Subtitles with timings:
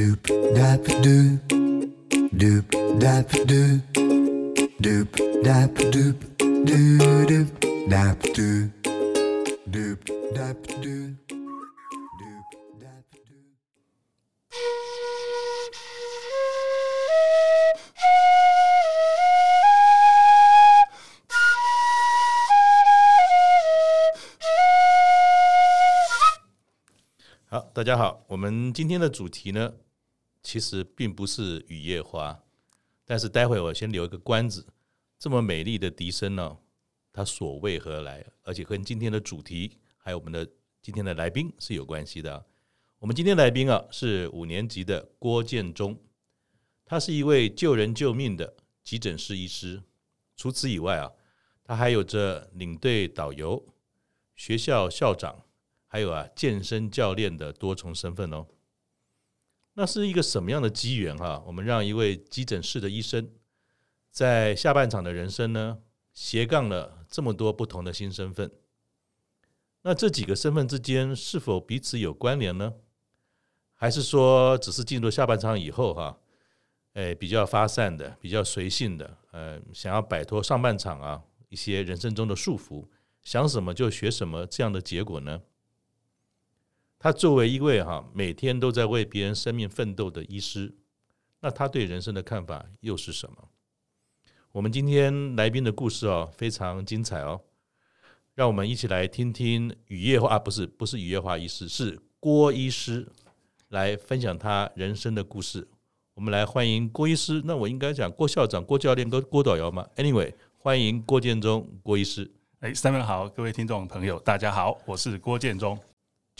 [0.00, 0.24] Doop
[0.56, 1.52] dap doop,
[2.32, 2.64] doop
[2.98, 3.80] dap doop,
[4.80, 5.08] doop
[5.44, 7.48] dap doop, doo doop
[7.90, 8.70] dap doop,
[9.68, 10.00] doop
[10.32, 11.12] dap doop,
[12.16, 12.46] doop
[12.80, 13.44] dap doop.
[27.50, 29.72] 好，大家好，我们今天的主题呢，
[30.42, 32.42] 其实并不是雨夜花，
[33.04, 34.66] 但是待会我先留一个关子。
[35.18, 36.58] 这么美丽的笛声呢，
[37.12, 38.24] 它所为何来？
[38.42, 40.46] 而且跟今天的主题还有我们的
[40.80, 42.46] 今天的来宾是有关系的。
[42.98, 45.98] 我们今天来宾啊是五年级的郭建中，
[46.84, 49.82] 他是一位救人救命的急诊室医师。
[50.36, 51.12] 除此以外啊，
[51.62, 53.66] 他还有着领队导游、
[54.34, 55.44] 学校校长。
[55.92, 58.46] 还有啊，健身教练的多重身份哦，
[59.74, 61.42] 那是一个什么样的机缘哈？
[61.46, 63.30] 我们让一位急诊室的医生，
[64.10, 65.78] 在下半场的人生呢，
[66.12, 68.50] 斜杠了这么多不同的新身份。
[69.82, 72.74] 那这几个身份之间是否彼此有关联呢？
[73.74, 76.18] 还是说只是进入下半场以后哈，
[76.92, 82.86] 哎，比较发散的，比较随性的，呃，想要摆脱上半场啊一些人生中的束缚，
[83.22, 85.40] 想什么就学什么这样的结果呢？
[87.02, 90.74] 他作为一位哈每天都在为别人生命奋斗的医师，
[91.40, 93.48] 那他对人生的看法又是什么？
[94.52, 97.40] 我们今天来宾的故事哦非常精彩哦，
[98.34, 103.08] 让我们一起来听听雨夜花啊，不是不是雨夜花医师，是郭医师
[103.68, 105.66] 来分享他人生的故事。
[106.12, 112.30] 我们来欢迎郭医师，那我应该讲郭校长、郭教练跟郭导游吗？Anyway，欢迎郭建中郭医师。
[112.58, 115.78] 哎，三位好，各位听众朋友，大家好，我是郭建中。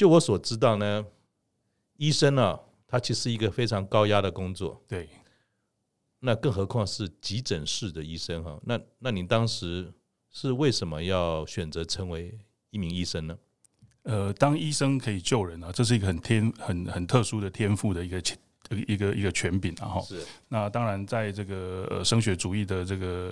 [0.00, 1.04] 就我所知道呢，
[1.98, 4.82] 医生呢、啊，他其实是一个非常高压的工作。
[4.88, 5.10] 对，
[6.20, 8.58] 那更何况是急诊室的医生哈。
[8.64, 9.92] 那那你当时
[10.30, 12.34] 是为什么要选择成为
[12.70, 13.38] 一名医生呢？
[14.04, 18.22] 呃，当医生可以救人啊，这是一个很天很很特殊的天赋的一个
[18.70, 20.00] 一个一个权柄啊哈。
[20.00, 20.24] 是。
[20.48, 23.30] 那当然，在这个呃升学主义的这个。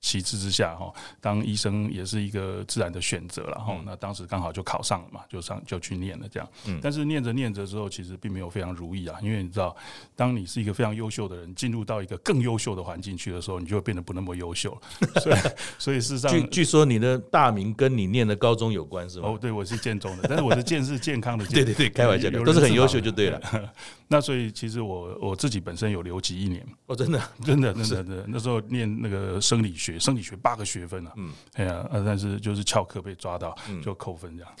[0.00, 3.82] 其次之下，哈，当医生也是一个自然的选择了，哈、嗯。
[3.84, 6.48] 那当时刚好就考上了嘛，就上就去念了这样。
[6.66, 6.78] 嗯。
[6.80, 9.76] 但是念着念着之后，其实并没有非常如意啊，因为你知道，
[10.14, 14.80] 当你是一个非常优秀的人，进入到一个更优秀的环境去的时候，你就会变得不那么优秀了。
[15.20, 15.36] 所以，
[15.78, 19.28] 所以事实上，据据说你的大名跟你念的高中有关，是吗？
[19.30, 21.54] 哦，对，我是建中的，但是我的建是健康的健。
[21.56, 23.40] 对对对，开玩笑的，都是很优秀就对了。
[24.08, 26.66] 那所以其实我我自己本身有留级一年。
[26.86, 29.98] 哦，真的，真的，真的，真的，那时候念那个生理学。
[29.98, 34.52] 生理学八个学分啊，嗯，哎呀，但是就是翘课被抓到，就扣分这样，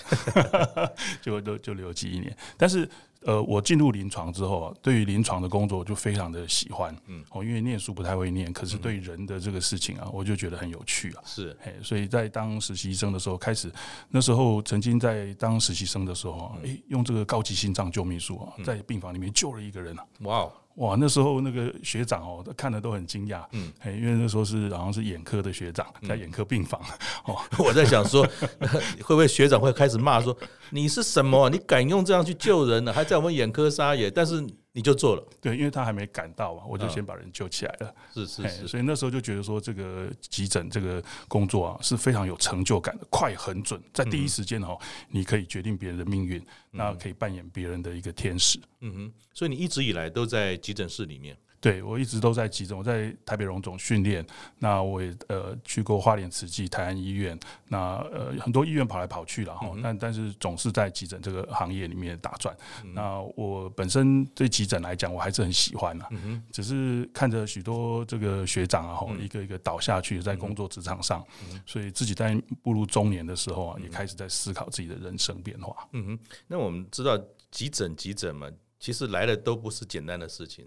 [1.22, 2.36] 就就就留级一年。
[2.56, 2.88] 但是
[3.22, 13.70] 呃，我进入临床之后啊，对于临床的工作就非常的喜欢，嗯，哦，因为念书不太会念，可是对人的这个事情啊，我就觉得很有趣啊，是，哎，所以在当实习生的时候，开始
[14.08, 20.48] 那时候曾经在当实习生的时候啊，哎，用这个高级心脏救命术啊，在病房里面救了一个人啊，哇。
[20.78, 26.80] 哇，那时候那个学长哦，他看的都很惊讶，嗯，因为那时候是好像是眼科的学长，在眼科病房，
[27.26, 28.26] 哦， 我在想说，
[29.02, 30.36] 会不会学长会开始骂说，
[30.70, 31.48] 你是什么？
[31.50, 32.92] 你敢用这样去救人呢？
[32.92, 34.10] 还在我们眼科撒野？
[34.10, 34.44] 但是。
[34.78, 37.92] 你就做了，对，因为他还没赶到嘛，我就先把人救起来了。
[38.14, 44.78] 是是是，所以那时候就觉得说，这个急诊这个工作啊是非常有成就感的，快很准，在第一时间哦，
[45.08, 46.40] 你可以决定别人的命运，
[46.70, 48.56] 那可以扮演别人的一个天使。
[48.78, 51.36] 嗯哼，所以你一直以来都在急诊室里面。
[51.60, 54.24] 对，我一直都在急诊，我在台北荣总训练，
[54.58, 57.36] 那我也呃去过花莲慈济、台安医院，
[57.66, 62.56] 那呃很多医院跑来跑去了哈，但、嗯、但是总是在急诊这个行业里面打转。
[62.84, 75.88] 嗯、那我本身对急诊来讲，我还是很喜欢的，嗯、只是看着许多这个学长啊，一个一个倒下去在工作职场上，嗯、所以自己在步入中年的时候啊，也开始在思考自己的人生变化。
[75.92, 77.18] 嗯哼，那我们知道
[77.50, 78.48] 急诊急诊嘛，
[78.78, 80.64] 其实来的都不是简单的事情。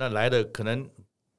[0.00, 0.88] 那来的可能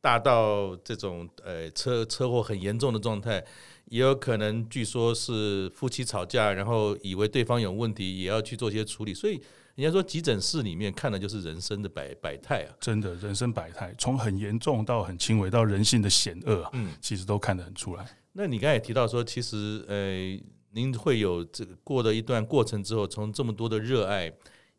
[0.01, 3.41] 大到这种呃车车祸很严重的状态，
[3.85, 9.13] 也有可能据说是夫妻吵架，然后以为对方有问题，也要去做些处理。
[9.13, 9.41] 所以
[9.75, 18.05] 人家说急诊室里面看的就是人生的百百态啊，真的人生百态，从很严重到很轻微，到人性的险恶，嗯，其实都看得很出来。
[18.33, 20.37] 那你刚才也提到说，其实呃，
[20.71, 24.29] 您会有这个过了一段过程之后，从这么多的热爱。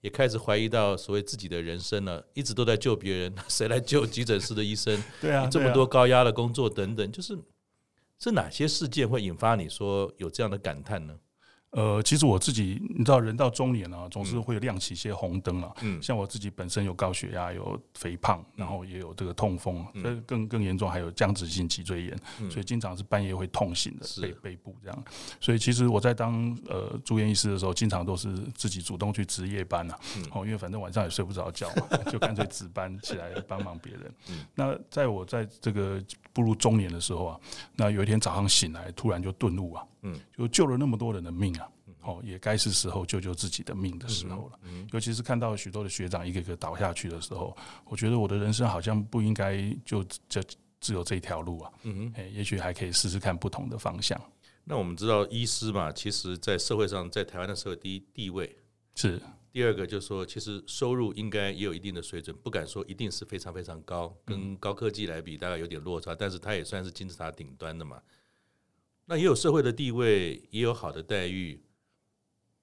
[0.00, 5.02] 也开始怀疑到所谓自己的人生了，一直都在救别人， 谁来救急诊室的医生？
[5.20, 7.38] 对啊，这么多高压的工作等等，就是
[8.18, 11.14] 是哪些事件会引发你说有这样的感叹呢？
[11.72, 15.72] 呃，其实我自己，你知道，人到中年啊，总是会亮起一些红灯啊。
[15.82, 25.04] 嗯，像我自己本身有高血压，有肥胖，然后也有这个痛风，嗯，更更严重还有僵直性脊椎炎，嗯，所以经常是半夜会痛醒的，是背背部这样。
[25.40, 29.98] 所以其实我在当呃住院医师的时候，经常都是自己主动去值夜班啊。
[30.16, 34.12] 嗯，哦，因为反正晚上也睡不着觉嘛， 就干脆值班起来帮忙别人。
[34.28, 36.02] 嗯，那在我在这个
[36.40, 37.40] 步入中年的时候啊，
[37.76, 41.68] 那有一天早上醒来，突然就顿悟啊，嗯，就救了那么多人的命啊。
[42.02, 44.58] 哦，也该是时候救救自己的命的时候了。
[44.90, 47.54] 尤其是看到许多的学长一个一个倒下去的时候，
[47.84, 50.40] 我觉得我的人生好像不应该就就
[50.80, 51.70] 只有这条路啊。
[51.82, 54.18] 嗯哼，也许还可以试试看不同的方向。
[54.64, 58.56] 那我们知道，医师嘛，其实在社会上，在台湾的社会第一地位
[58.94, 59.20] 是。
[59.52, 68.00] 第二个就是说，其实收入应该也有一定的水准，不敢说一定是非常非常高，跟高科技来比大概有点落差，但是它也算是金字塔顶端的嘛。
[69.06, 71.60] 那也有社会的地位，也有好的待遇。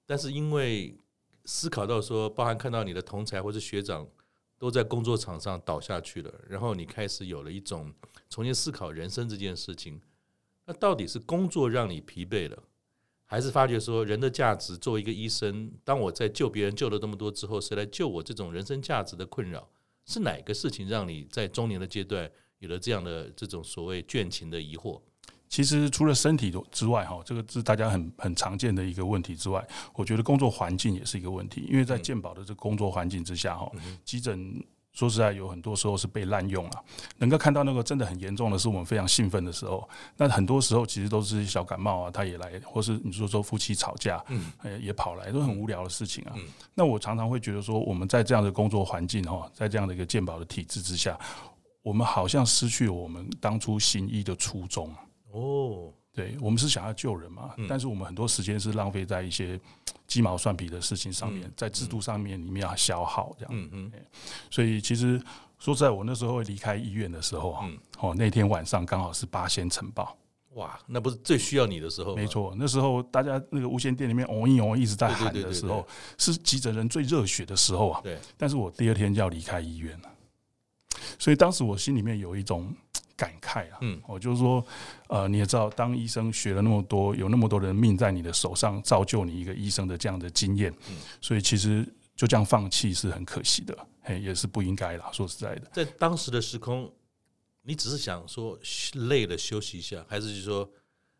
[0.06, 0.96] 但是因为
[1.44, 4.08] 思考到说，包含看到你的同才或者学长
[4.58, 7.92] 都在工作场上倒下去了，然后你开始有了一种
[8.30, 10.00] 重新思考人生这件事情。
[10.64, 12.62] 那到底是工作让你疲惫了，
[13.30, 14.74] 还是发觉说人的价值？
[14.78, 18.22] 作为一个医生，当我在救别人救了这么多之后，谁来救我？
[18.22, 19.68] 这种人生价值的困扰，
[20.06, 22.28] 是哪个事情让你在中年的阶段
[22.58, 24.98] 有了这样的这种所谓倦勤的疑惑？
[25.46, 31.66] 其实除了身体之外，哈，这个是大家很很常见的一个问题之外，我觉得工作环境也是一个问题。
[31.68, 33.70] 因为在健保的这个工作环境之下，哈，
[34.06, 34.64] 急诊
[34.98, 36.84] 说实在有很多时候是被滥用了。
[37.18, 44.50] 能够看到那个真的很严重的是我们非常兴奋的时候，那很多时候其实都是小感冒啊，他也来，或是你说说夫妻吵架，嗯，
[44.82, 46.34] 也跑来，都很无聊的事情啊。
[46.74, 51.16] 那我常常会觉得说，我们在这样的工作环境哈，在这样的一个健保的体制之下，
[51.82, 54.92] 我们好像失去了我们当初行医的初衷。
[55.30, 59.58] 哦，对，我们是想要救人嘛，嗯、但是我们很多时间是浪费在一些
[60.08, 63.54] 鸡毛蒜皮的事情上面，嗯、在制度上面里面要消耗这样。
[63.54, 63.92] 嗯嗯，
[64.50, 65.22] 所以其实
[65.60, 70.18] 说实在，我那时候离开医院的时候啊，嗯、哦，那天晚上刚好是八仙尘爆，
[70.54, 72.16] 哇，那不是最需要你的时候？
[72.16, 75.86] 没错，那时候大家那个无线电里面嗡一嗡一直在喊的时候，
[76.18, 78.00] 是急诊人最热血的时候啊。
[78.02, 80.10] 对，但是我第二天就要离开医院了，
[81.16, 82.74] 所以当时我心里面有一种。
[83.18, 84.64] 感慨啊，嗯，我就是说，
[85.08, 91.84] 呃，你也知道，当医生学了那么多，有那么多人命在你的手上，造就你一个医生的这样的经验，嗯，所以其实
[92.14, 95.10] 就这样放弃是很可惜的，嘿，也是不应该啦。
[95.12, 96.88] 说实在的，在当时的时空，
[97.62, 98.56] 你只是想说
[98.94, 100.70] 累了休息一下，还是就是说？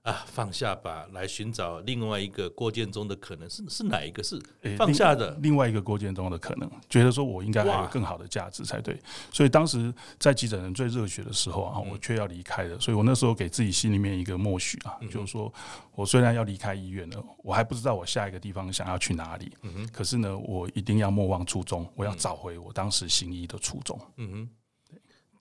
[0.08, 4.22] 啊，放下吧，来寻找另外一个郭建中的可能是是哪一个？
[4.22, 4.40] 是
[4.78, 8.98] 放下的、欸、另，另外一个郭建中的可能，觉得说我应该还有更好的价值才对。
[9.30, 12.80] 所以当时在急诊人最热血的时候啊，我却要离开了。
[12.80, 15.52] 所以我那时候给自己心里面一个默许啊，就是说
[15.94, 19.52] 我虽然要离开医院了，我还不知道我下一个地方想要去哪里。
[19.92, 24.00] 可是呢，我一定要莫忘初衷，我要找回我当时行医的初衷。
[24.16, 24.48] 嗯哼。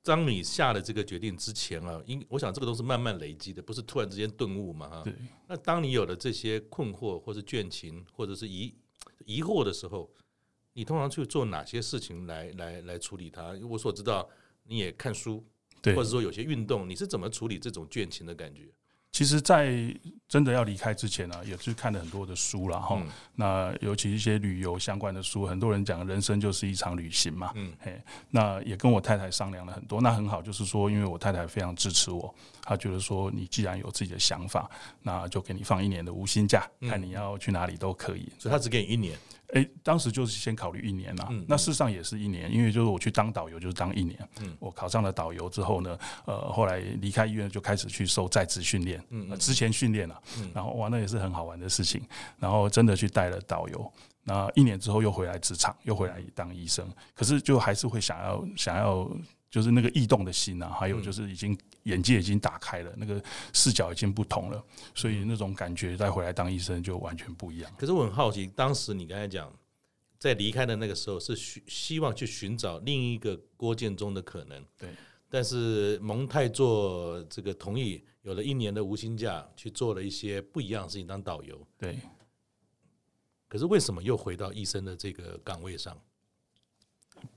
[0.07, 5.01] 当你下了这个决定之前啊，因我想这个都是慢慢累积的，不是突然之间顿悟嘛哈。
[5.03, 5.13] 对。
[5.47, 8.73] 那当你有了这些困惑，或是倦情，或者是疑
[9.25, 10.09] 疑惑的时候，
[10.71, 13.51] 你通常去做哪些事情来来来处理它？
[13.69, 14.29] 我所知道，
[14.63, 15.45] 你也看书，
[15.83, 18.71] 或者说有些运动，你是怎么处理这种倦情的感觉？
[19.11, 19.73] 其实，在
[20.27, 22.97] 真的要离开之前呢、啊，也是看了很多的书了哈。
[22.99, 27.51] 嗯、那尤其一些旅游相关的书，很多人讲人生就是一场旅行嘛。
[27.55, 27.99] 嗯，嘿，
[28.29, 29.99] 那也跟我太太商量了很多。
[29.99, 34.69] 那很好，就是说，因为我太太非常支持我，她觉得说，你既然有自己的想法，
[35.01, 38.31] 那就给你放一年的无薪假，嗯、看你要去哪里都可以。
[38.37, 39.17] 所以，她只给你一年。
[39.53, 44.19] 哎，当时就是先考虑一年嘛，那事实上也是一年，因为就是我去当导游就是当一年，
[44.59, 50.21] 我考上了导游之后呢，呃，后来离开医院就开始去受在职训练，嗯，之前训练了，
[50.53, 52.01] 然后哇，那也是很好玩的事情，
[52.37, 56.85] 然后真的去带了导游，那一年之后又回来职场，又回来当医生，
[57.15, 59.09] 可是就还是会想要想要。
[59.57, 63.19] 就是那个异动的心啊，还有就是已经眼界已经打开了，那个
[63.53, 67.71] 视角已经不同了，所以那种感觉再回来当医生就完全不一样。
[67.75, 69.51] 可是我很好奇，当时你刚才讲
[70.19, 74.91] 在离开的那个时候，是希希望去寻找另一个郭建中的可能，对。
[75.27, 81.97] 但是蒙太做这个同意，有了一年的无薪假，去做了一些不一样的事情，当导游，对。
[83.47, 85.99] 可是为什么又回到医生的这个岗位上？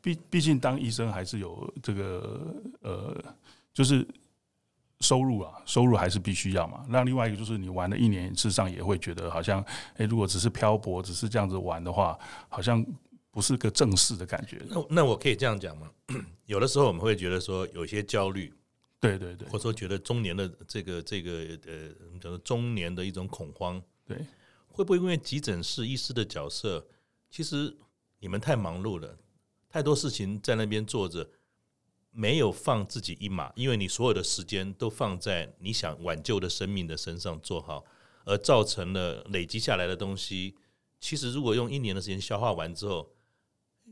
[0.01, 3.35] 毕毕竟当医生还是有这个呃，
[3.73, 4.07] 就是
[5.01, 6.85] 收入啊，收入还是必须要嘛。
[6.89, 9.65] 那另外一个就是你玩了一年，事实上也会觉得好像，
[9.97, 12.19] 哎，如果只是漂泊，只是这样子玩的话，
[12.49, 12.85] 好像
[13.31, 14.61] 不是个正式的感觉。
[14.69, 15.91] 那那我可以这样讲吗？
[16.47, 18.53] 有的时候我们会觉得说有些焦虑，
[18.99, 21.31] 对对对，或者说觉得中年的这个这个
[21.67, 22.39] 呃，怎么讲呢？
[22.45, 24.19] 中年的一种恐慌，对。
[24.73, 26.87] 会不会因为急诊室医师的角色，
[27.29, 27.77] 其实
[28.21, 29.19] 你们太忙碌了，
[29.71, 31.31] 太多事情在那边做着，
[32.11, 37.85] 没有放自己一马，因为你所有的时间都放在你想挽救的生命的身上做好，
[38.25, 40.57] 而造成了累积下来的东西。
[40.99, 43.09] 其实如果用一年的时间消化完之后，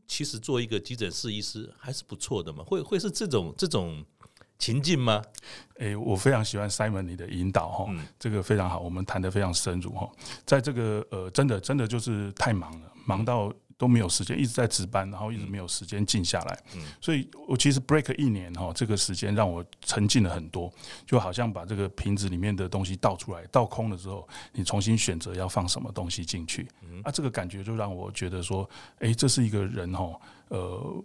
[0.08, 2.64] 其实做一个急诊室医师还是不错的嘛。
[2.64, 4.04] 会 会是这种这种
[4.58, 5.22] 情境吗？
[5.76, 10.10] 诶，我非常喜欢 Simon 你的引导哈，嗯、这个非常好，我们谈得非常深入哈。
[10.44, 13.54] 在这个呃，真的真的就是太忙了，忙到。
[13.78, 16.58] 都没有时间，一直在值班，然后一直没有时间静下来。
[16.74, 20.70] 嗯，所以我其实 break 一年哈，这个时间让我沉浸了很多，
[21.06, 26.68] 就好像把这个瓶子里面的东西倒出来，倒空了之后，你重新选择要放什么东西进去。
[26.82, 28.68] 嗯，啊，这个感觉就让我觉得说，
[28.98, 31.04] 哎，这是一个人哈，呃。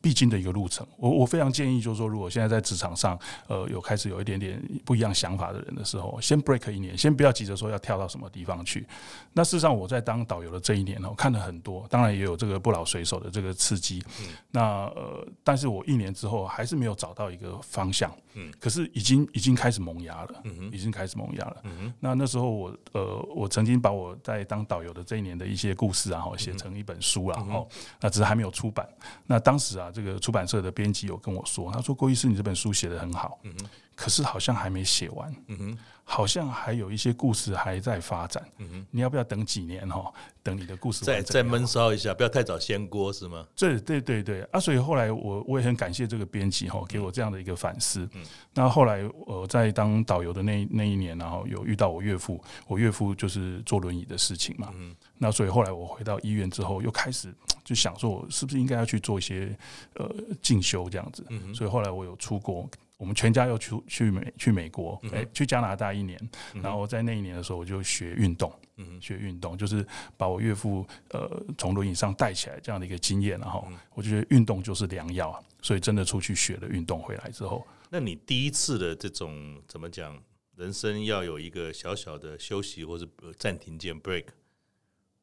[0.00, 3.18] 必经的一个路程，我我非常建议，就是说，如果现在在职场上，
[3.48, 8.86] 呃，有开始有一点点不一样想法的人的时候，先 break 一年，先不要急着说要跳到什么地方去。
[9.32, 14.02] 那事实上，我在当导游的这一年哦，看了很多，当然也有这个不老水手的这个刺激。
[14.20, 18.14] 嗯、那呃，但是我一年之后还是没有找到一个方向。
[18.34, 20.40] 嗯，可是已经已经开始萌芽了。
[20.44, 21.56] 嗯，已经开始萌芽了。
[21.64, 27.36] 嗯哼，那那时候我呃，我曾经把我在当导游的这一年的一些故事，然后写成一本书了。
[27.50, 27.66] 哦、
[28.00, 28.88] 那只是还没有出版。
[29.26, 35.78] 那当时啊，这个出版社的编辑有跟我说，他说郭医师，你这本书写得很好，嗯哼，可是好像还没写完，嗯哼。
[36.02, 40.12] 好像还有一些故事还在发展，嗯哼，你要不要等几年哈？
[40.42, 43.46] 等你的故事再再闷烧一下，不要太早掀锅是吗？
[43.54, 44.58] 对对对对啊！
[44.58, 48.08] 所以后来我我也很感谢这个编辑哈，给我这样的一个反思。
[48.14, 54.72] 嗯，那后来我在当导游的那那一年，然后有遇到我岳父，我岳父就是坐轮椅的事情嘛。
[54.74, 57.32] 嗯，那所以后来我回到医院之后，又开始
[57.70, 59.56] 就想说，我是不是应该要去做一些
[59.94, 60.12] 呃
[60.42, 61.24] 进修这样子？
[61.28, 62.68] 嗯，所以后来我有出国。
[62.96, 66.20] 我们全家又去去美去美国，哎，去加拿大一年，
[66.54, 69.86] 然后在那一年的时候，我就学运动，嗯学运动就是
[70.18, 80.22] 把我岳父呃从轮椅上带起来这样的一个经验，然后我就觉得运动就是良药啊，所以真的出去学了运动回来之后，那你第一次的这种怎么讲，
[80.56, 83.08] 人生要有一个小小的休息或者
[83.38, 84.26] 暂停键 break，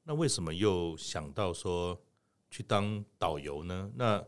[0.01, 2.01] 那为什么又想到说
[2.49, 3.91] 去当导游呢？
[3.95, 4.23] 那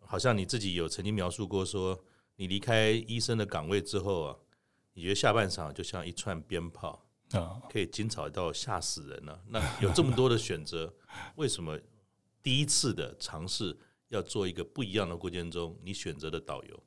[0.00, 2.02] 好像你自己有曾经描述过说。
[2.40, 4.36] 你离开医生的岗位之后啊，
[4.94, 9.42] 你觉得下半场就像一串鞭炮啊，可以惊吵到吓死人了。
[9.48, 10.94] 那有这么多的选择，
[11.34, 11.76] 为什么
[12.40, 13.76] 第一次的尝试
[14.10, 16.82] 要做一个不一样的过程中，你选择的导游？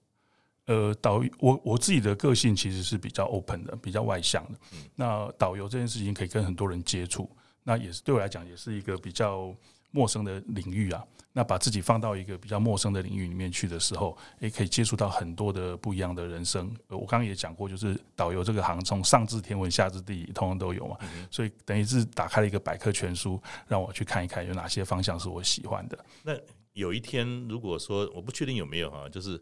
[0.68, 4.60] 呃，导我我自己的个性其实是比较 open 的，比较外向的。
[4.96, 7.30] 那导游这件事情可以跟很多人接触，
[7.64, 9.54] 那也是对我来讲也是一个比较
[9.92, 11.06] 陌生的领域啊。
[11.34, 16.70] 那把自己放到一个比较陌生的领域里面去的时候，也可以接触到很多的不一样的人生。
[16.90, 20.98] 我刚刚也讲过，就是导游这个行，从上至天文，下至地理，通通都有嘛。
[21.30, 25.98] 所以等于是打开了一个百科全书，让我去看一看有哪些方向是我喜欢的。
[26.24, 26.34] 那
[26.74, 29.42] 有一天，如果说我不确定有没有哈，就是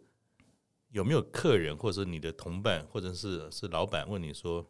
[0.91, 4.63] 有没有客人或者你的同伴或者是是老板问你说，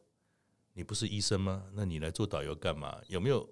[0.72, 1.64] 你不是医生吗？
[1.74, 2.98] 那你来做导游干嘛？
[3.10, 3.46] 有没有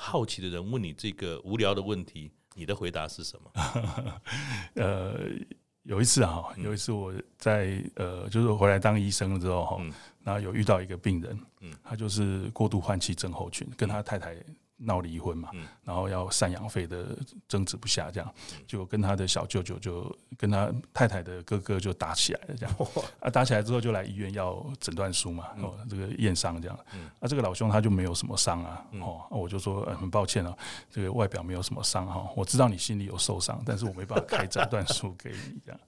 [0.00, 2.30] 好奇的人问你这个无聊的问题？
[2.54, 3.50] 你的回答是什么？
[4.74, 5.28] 呃，
[5.82, 14.36] 有一次啊，有一次我在呃，就是回来当医生了之后哈，嗯、然后有遇到一个病人，嗯，他就是过度换气症候群，跟他太太。
[14.78, 15.50] 闹离婚嘛，
[15.84, 17.16] 然后要赡养费的
[17.46, 18.34] 争执不下，这样
[18.66, 22.76] 就跟他的小舅舅就跟他太太的哥哥就打起来了，这样。
[23.20, 26.78] 啊，打起来之后就来医院要诊断书嘛，哦，这个验伤这样，
[27.20, 30.56] 啊，这个老兄他就没有什么伤啊，哦，我就说很抱歉啊，
[30.90, 35.80] 这个外表没有什么伤哈，我知道你心里有受伤，但是我没办法开诊断书给你这样，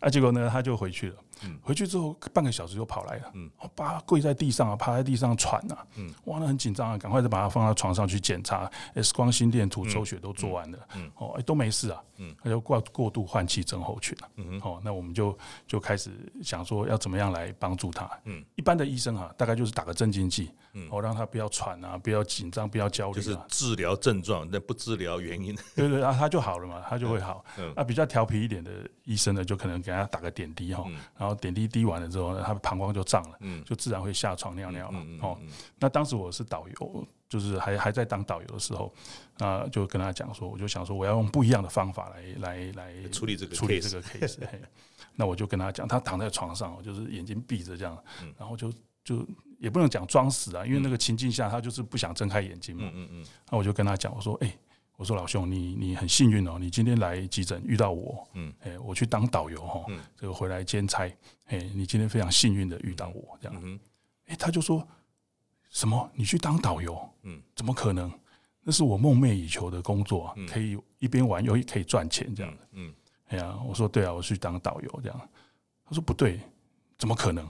[0.00, 1.16] 啊，结果呢他就回去了，
[1.62, 8.42] 回去之后半个小时就跑来了，嗯，爸跪在地上啊，趴在地上喘呐，嗯，哇，那很紧张啊，赶快就把他放到床上去检。
[8.42, 8.70] 查。
[8.94, 16.12] X 光、心电图、抽血都做完了，嗯，哦，哎，都没事啊，嗯，他就过过度换气症候群了，嗯，哦，那我们就就开始
[16.44, 28.70] 想说要怎么样来帮助他，嗯，一般的医生啊，大概就是打个镇静剂，嗯，哦，让他不要喘啊，不要紧张，不要焦虑，就是治疗症状，但不治疗原因， 对对啊，他就好了嘛，他就会好，嗯，那比较调皮一点的
[29.04, 30.84] 医生呢，就可能给他打个点滴哈，
[31.18, 35.38] 然后点滴滴完了之后呢，他的膀胱就胀了，嗯，就自然会下床尿尿了，哦，
[35.78, 37.06] 那当时我是导游。
[37.28, 38.94] 就是还还在当导游的时候，
[39.40, 44.38] 啊，就跟他讲说，我就想说，我要用不一样的方法来来来处理这个处理这个 case。
[45.16, 47.98] 那我就跟他讲，他躺在床上，就是眼睛闭着这样，
[48.38, 48.72] 然后就
[49.06, 49.26] 就
[49.58, 52.90] 也不能讲装死啊，因为那个情境下他就是不想睁开眼睛嘛。
[52.92, 53.24] 嗯嗯。
[53.50, 54.58] 那我就跟他讲，我说，哎，
[54.96, 59.86] 我说老兄，你你很幸运哦，你今天来急诊遇到我，嗯，哎，我去当导游哈，
[60.16, 61.04] 这个回来兼差，
[61.46, 63.80] 哎，你今天非常幸运的遇到我这样，
[64.26, 64.86] 哎，他就说。
[65.68, 66.10] 什么？
[66.14, 66.96] 你去当导游？
[67.24, 68.10] 嗯，怎么可能？
[68.62, 72.68] 那是我梦寐以求的工作，可以一边玩又可以赚钱这样的。
[72.72, 72.94] 嗯，
[73.26, 75.28] 哎呀，我说对啊，我去当导游这样。
[75.84, 76.40] 他说不对，
[76.96, 77.46] 怎么可能？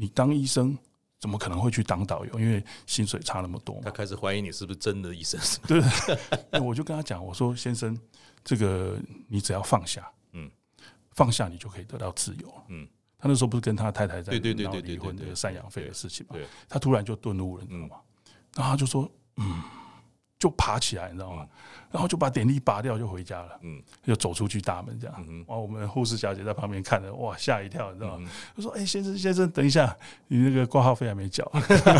[0.00, 0.74] 你当医生
[1.18, 2.40] 怎么可能会去当导游？
[2.40, 3.78] 因为薪水差那么多。
[3.84, 5.38] 他开始怀疑你是不是真的医生？
[5.68, 5.78] 对，
[6.58, 7.94] 我就跟他讲，我说先生，
[8.42, 10.50] 这个你只要放下，嗯，
[11.12, 12.50] 放下你就可以得到自由。
[12.68, 12.88] 嗯，
[13.18, 16.36] 他那时候不是跟他太太在闹离婚的赡养费的事情嘛？
[16.66, 17.96] 他突然就顿悟了，你知道吗？
[18.56, 19.62] 然后他就说，嗯。
[20.40, 21.46] 就爬起来，你知道吗？
[21.92, 23.58] 然后就把点滴拔掉，就回家了。
[23.62, 25.24] 嗯，就走出去大门这样。
[25.28, 28.30] 嗯，哇，我们护士小姐在旁边看着，哇，吓一跳，你知道吗？
[28.56, 29.94] 她说：“哎，先生，先生，等一下，
[30.28, 31.50] 你那个挂号费还没缴。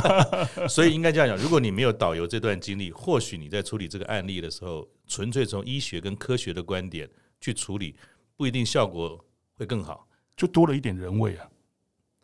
[0.70, 7.06] ”所以应该这样讲：如果你没有导游这段经历，或许你在处理这个案例的时候，纯粹从医学跟科学的观点
[7.42, 7.94] 去处理，
[8.36, 9.22] 不一定效果
[9.58, 11.46] 会更好，就多了一点人味啊。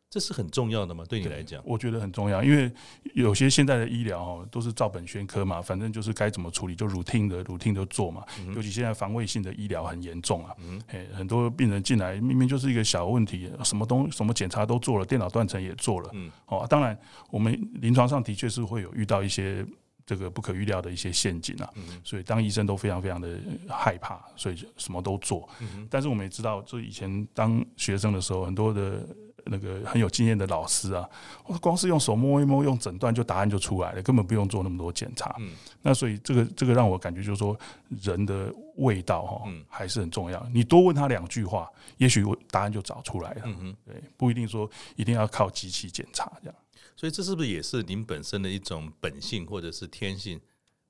[0.08, 1.04] 这是很重要的吗？
[1.08, 2.72] 对你来讲，我觉得很重要，因为
[3.14, 8.24] 有些现在的医疗哦，都是照本宣科嘛，反正就是该怎么处理就 routine 的 routine 的做嘛。
[8.40, 16.96] 嗯、尤其现在防卫性的医疗很严重啊，嗯、哼很多病人进来明明就是一个小问题，什么东什么检查都做了，电脑断层也做了，嗯、哦，当然
[17.30, 19.66] 我们临床上的确是会有遇到一些
[20.06, 25.48] 这个不可预料的一些陷阱啊，嗯、所以当医生都非常非常的害怕，所以什么都做。
[25.60, 29.04] 嗯、但是我们也知道，就以前当学生的时候，很多的。
[29.46, 31.08] 那个很有经验的老师啊，
[31.46, 35.34] 我光是用手摸一摸，用诊断就答案就出来了，根本不用做那么多检查。
[35.38, 37.58] 嗯，那所以这个这个让我感觉就是说，
[38.02, 40.44] 人的味道哈，嗯还是很重要。
[40.52, 43.42] 你多问他两句话，也许答案就找出来了。
[43.44, 46.54] 嗯哼，对，不一定说一定要靠机器检查这样。
[46.96, 50.40] 所以这是不是也是您本身的一种本性或者是天性？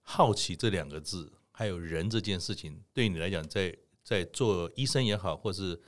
[0.03, 5.81] 好奇这两个字，还有人这件事情，对你来讲，在在做医生也好，或是。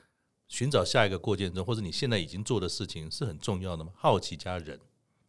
[0.49, 3.91] 寻找下一个过程中，或者你现在已经做的事情是很重要的吗？
[3.95, 4.77] 好奇加人，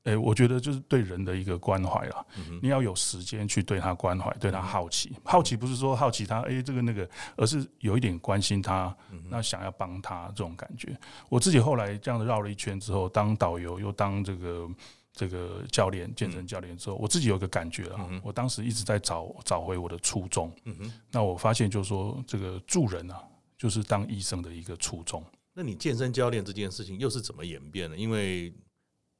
[0.04, 2.26] 诶，我觉得就是对人的一个关怀了。
[2.38, 5.14] 嗯、你要有时间去对他关怀，对他好奇。
[5.22, 10.98] 好奇不是说好奇他，诶，这个那个，而是有一点关心他，嗯、那想要帮他这种感觉。
[11.28, 14.68] 我自己后来这样子绕了一圈之后，当导游又当这个
[15.12, 17.96] 这个教练，健身教练之后，嗯、我自己有一个感觉了。
[17.98, 20.50] 嗯、哼我当时一直在找找回我的初衷。
[20.64, 23.22] 嗯、哼那我发现就是说，这个助人啊。
[23.60, 25.22] 就是当医生的一个初衷。
[25.52, 27.94] 那你健身教练这件事情又是怎么演变的？
[27.94, 28.50] 因为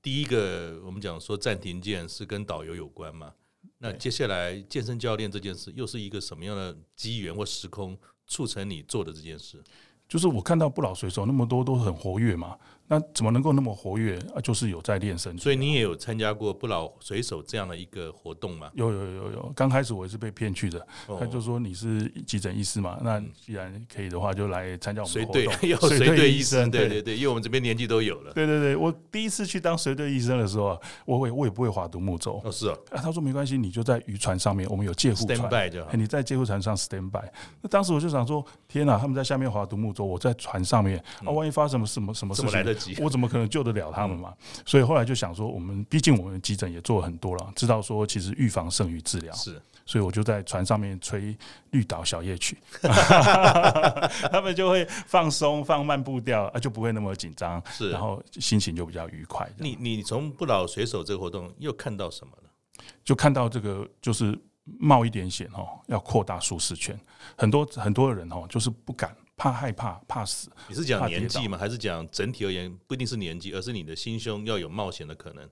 [0.01, 3.35] 第一个我们讲说暂停键是跟导游有关嘛。
[3.77, 7.95] 那接下来健身教练这件事又是一个什么样的机缘或时空
[8.27, 9.63] 促成你做的这件事？
[10.09, 12.59] 就是我看到不老水手那么多都很活跃嘛。
[12.93, 14.41] 那怎么能够那么活跃啊？
[14.43, 18.69] 就是有在练身体，所以你也有参加过不老水手这样的一个活动吗？
[18.75, 25.41] 有有有有，刚开始我也是被骗去的，哦、他就说你是急诊医师嘛，那既然可以的话，就来参加我们的活动。
[25.81, 28.33] 随队，随队医生，对对对，因为我们这边年纪都有了。
[28.33, 32.41] 对对对，我第一次去当随队医生的时候，我也我也不会划独木舟。
[32.45, 32.77] 哦，是啊。
[32.91, 37.23] 他说没关系，你就在渔船上面，我们有借护船，by 就好，你在借护船上 stand by。
[37.61, 42.51] 那当时我就想说，天哪，他们在下面划独木舟，我在船上面，啊，万一发生什么什么什么事情，
[42.99, 43.51] 我怎么可能？
[43.51, 44.33] 救得了他们嘛？
[44.65, 49.35] 所以后来就想说，我们毕竟我们急诊也做了很多了，知道说其实预防胜于治疗。
[49.35, 51.37] 是，所以我就在船上面吹
[51.71, 52.57] 绿岛小夜曲，
[54.31, 57.61] 他们就会放松、放慢步调，啊，就不会那么紧张。
[57.73, 59.51] 是，然后心情就比较愉快。
[59.59, 62.85] 你你从不老水手这个活动又看到什么了？
[63.03, 64.39] 就看到这个就是
[64.79, 66.97] 冒一点险哦，要扩大舒适圈。
[67.37, 69.13] 很多很多的人哦，就是不敢。
[69.41, 70.51] 怕害怕，怕死。
[70.69, 71.57] 你是讲年纪吗？
[71.57, 75.49] 还是讲整体而言，不一定是年纪，而是你的心胸要有冒险的可能。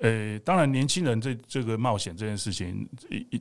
[0.00, 2.88] 呃、欸，当然，年轻人这这个冒险这件事情，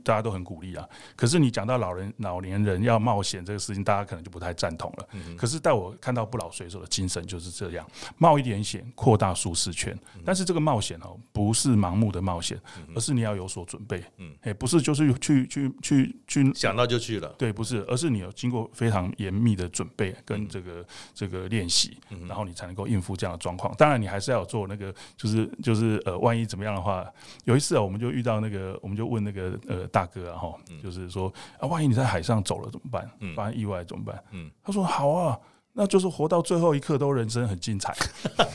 [0.03, 0.87] 大家都很鼓励啊。
[1.15, 5.07] 可是你讲到老人、老年人要冒险这个事情，大家可能就不太赞同了。
[5.11, 7.85] 嗯、可是，在我看到不老水手的精神就是这样：
[8.17, 9.95] 冒一点险，扩大舒适圈。
[10.15, 14.03] 嗯、但是这个冒险哦，不是盲目的冒险，嗯、而是你要有所准备。
[14.17, 17.29] 嗯，哎，不是就是去去去去想到就去了。
[17.37, 23.71] 对，不是，而是你有经过非常严密的准备跟这个、嗯、这个练习，然后你才能够应付这样的状况。
[23.77, 26.46] 当然，你还是要有做那个，就是就是呃，万一。
[26.47, 27.05] 怎么样的话？
[27.43, 33.07] 有一次啊，我们就遇到那个，我们就问那个呃大哥啊，哈，就是说啊，万一你在海上走了怎么办？
[33.35, 34.23] 发生意外怎么办？
[34.31, 35.37] 嗯，他说好啊，
[35.73, 37.95] 那就是活到最后一刻都人生很精彩，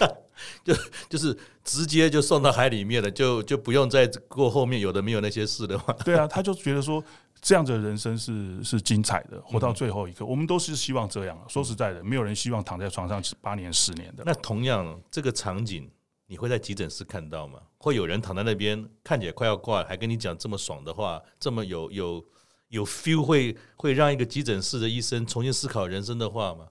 [0.64, 0.74] 就
[1.08, 5.92] 就是直接就送到海里面了，就就不用再过后面有的没有那些事的话。
[6.04, 7.02] 对啊，他就觉得说
[7.40, 11.38] 这样子的人生是是精彩的，活到最后一刻，我们都是希望这样。
[11.48, 14.22] 说实在的，没有人希望躺在床上八年十年的。
[14.26, 15.88] 那同样这个场景。
[16.26, 17.60] 你会在急诊室看到吗？
[17.78, 22.24] 会有人躺在那边，看起来快要挂，还跟你讲这么爽的话，这么有有
[22.68, 26.66] 有 feel，会会让一个急诊室的医生重新思考人生的话吗？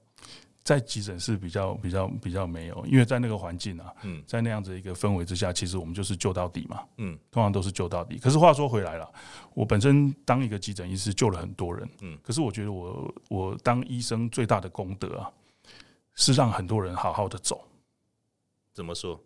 [0.63, 8.19] 在急诊室比较比较比较没有，因为在那个环境啊，嗯，在那样子一个氛围之下，其实我们就是救到底嘛，嗯，通常都是救到底。
[8.19, 9.11] 可是话说回来了，
[9.55, 15.31] 我本身当一个急诊医师救了很多人，嗯，可是我觉得我我当医生最大的功德啊，
[16.13, 17.67] 是让很多人好好的走。
[18.71, 19.19] 怎么说？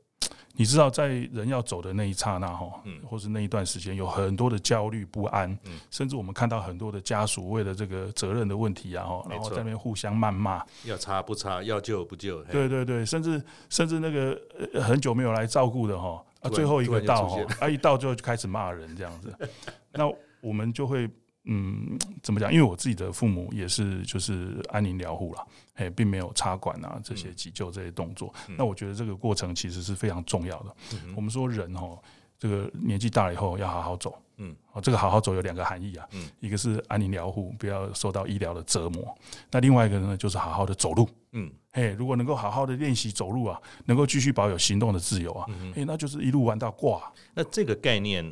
[0.58, 14.40] 你知道，在人要走的那一刹那，哈，嗯，或是那一段时间，有很多的焦虑不安，嗯，甚至我们看到很多的家属为了这个责任的问题啊，哈，然后在那边互相谩骂，要查不查，要救不救，对对对，甚至甚至那个
[14.82, 19.36] 很久没有来照顾的哈，啊，最后一个到哈，啊，一到就开始骂人这样子，
[19.92, 20.10] 那
[20.42, 21.10] 我们就会。
[21.48, 22.52] 嗯，怎么讲？
[22.52, 28.34] 因为我自己的父母也是就是安宁疗护啦，哎，并没有插管啊这些急救这些动作。
[28.48, 30.76] 嗯、那我觉得这个过程其实是非常重要的。
[30.94, 32.00] 嗯、我们说人哦，
[32.40, 34.20] 这个年纪大了以后要好好走。
[34.38, 36.08] 嗯，哦，这个好好走有两个含义啊。
[36.14, 39.16] 嗯，一个是安宁疗护，不要受到医疗的折磨。
[39.52, 41.08] 那另外一个呢，就是好好的走路。
[41.34, 47.14] 嗯，哎，如果能够好好的练习走路啊，能够继续保有行动的自由啊，哎、嗯哼，那就是一路玩到挂。
[47.36, 48.26] 那这个概念。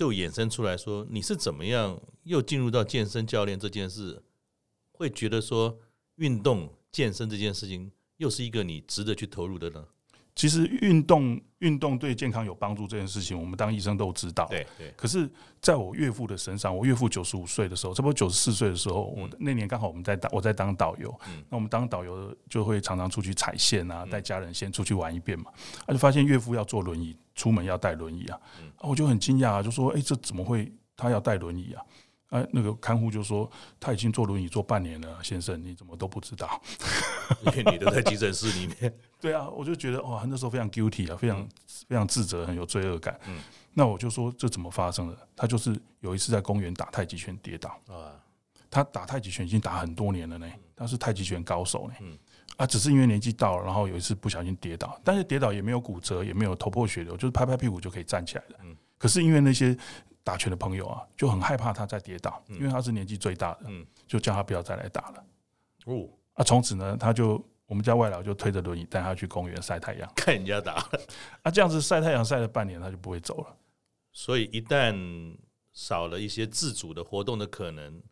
[0.00, 4.22] 就衍生出来说，你是怎么样又进入到健身教练这件事，
[4.92, 5.78] 会觉得说
[6.14, 9.86] 运动健身这件事情又是一个你值得去投入的呢？
[10.34, 14.46] 其实运动运动对健康有帮助这件事情，我们当医生都知道。
[14.50, 14.92] 对对。
[14.96, 15.30] 可是，
[15.62, 21.14] 在我岳父的身上，我岳父九十五岁的时候，差不多九十四岁的时候，我那年刚好我们在当我在当导游，
[21.48, 25.46] 那我们当导游就会常常出去踩线啊，带家人先出去玩一遍嘛，
[25.86, 27.16] 他就发现岳父要坐轮椅。
[27.36, 28.38] 出门要带轮椅啊，
[28.80, 30.70] 我就很惊讶啊，就说：“哎，这怎么会？
[30.94, 31.82] 他要带轮椅啊？”
[32.30, 36.60] 哎，那个看护就说：“他已经坐轮椅坐半年了，先生，你怎么都不知道？
[37.46, 38.92] 因为你都在急诊室里面。
[39.20, 41.48] ”对啊，我就觉得哇，那时候非常 guilty 啊，非常
[41.88, 43.18] 非常自责，很有罪恶感。
[43.26, 43.38] 嗯，
[43.74, 45.18] 那我就说这怎么发生的？
[45.36, 48.14] 他就是有一次在公园打太极拳跌倒啊，
[48.70, 51.94] 他打太极拳已经打很多年了呢，他是太极拳高手呢。
[52.00, 52.16] 嗯。
[52.56, 58.56] 啊，只是因为年纪到了，然后有一次不小心跌倒，但是跌倒也没有骨折，也没有头破血流，就是拍拍屁股就可以站起来了。
[58.64, 59.74] 嗯，可是因为那些
[60.22, 65.24] 打拳的朋友啊，就很害怕他再跌倒，因为他是年纪最大的，嗯，就叫他不要再来打了。
[65.86, 70.74] 哦，啊，从此呢，他就我们家外老就推着轮椅带他去公园晒太阳，看人家打。
[71.42, 73.56] 啊，这样子晒太阳晒了半年，他就不会走了。
[74.12, 75.36] 所以一旦
[75.72, 78.02] 少了一些自主的活动的可能。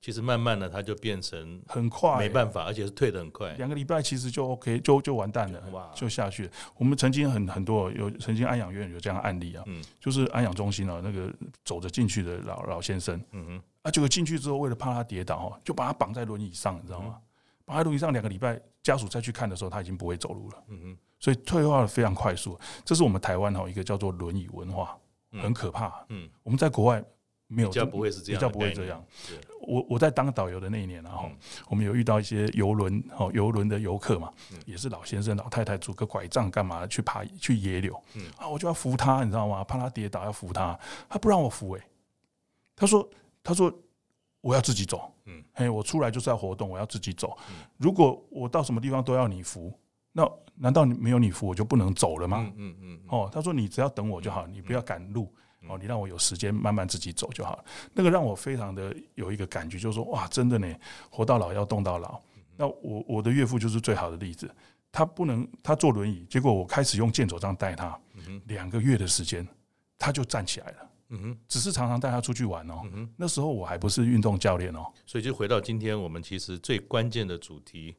[0.00, 3.52] 其实慢慢的，它就变成很快，没办法，而且是退得很快。
[3.56, 6.50] 两个礼拜其实就 OK，就就完蛋了，哇，就下去了。
[6.76, 11.30] 我们曾经很很多有曾经安养院有这样的案例啊，嗯，就是安养中心啊，那个
[11.64, 17.18] 走着进去的老老先生，嗯哼，啊，结果进去之后，为了怕他跌倒，就把他绑在轮椅上，你知道吗？
[17.66, 22.58] 绑在轮椅上两个礼拜，家属再去看的时候，他已经不会走路了，嗯哼，所以退化的非常快速。
[22.86, 24.96] 这是我们台湾哈一个叫做轮椅文化，
[25.42, 27.04] 很可怕，嗯，我们在国外。
[27.52, 29.04] 没有，比较不会是这样，比较不会这样。
[29.60, 31.30] 我我在当导游的那一年，然后
[31.68, 34.32] 我们有遇到一些游轮，哦，游轮的游客嘛，
[34.64, 37.94] 也是老先生、老太太，拄个拐杖干嘛去爬去野柳，
[38.38, 39.62] 啊，我就要扶他，你知道吗？
[39.64, 41.86] 怕他跌倒，要扶他，他不让我扶，哎，
[42.74, 43.08] 他说，
[43.42, 43.72] 他说
[44.40, 47.36] 我要自己走，嗯，嘿，我出来就是要活动，我要自己走。
[47.76, 49.72] 如果我到什么地方都要你扶，
[50.12, 52.50] 那难道你没有你扶我就不能走了吗？
[52.56, 55.32] 嗯嗯，哦，他说你只要等我就好，你不要赶路。
[55.68, 57.64] 哦，你让我有时间慢慢自己走就好了。
[57.92, 60.74] 那个让我非常的有一个感觉，就是说，哇，真的呢，
[61.10, 62.20] 活到老要动到老。
[62.56, 64.50] 那我我的岳父就是最好的例子。
[64.92, 67.96] 他不能，他坐轮椅，结果我开始用健走杖带他，
[68.46, 69.46] 两个月的时间
[69.98, 70.90] 他就站起来了。
[71.10, 72.82] 嗯哼，只是常常带他出去玩哦。
[73.16, 74.86] 那时候我还不是运动教练哦。
[75.06, 77.94] 所以就回到今天，我们其实最关键的主题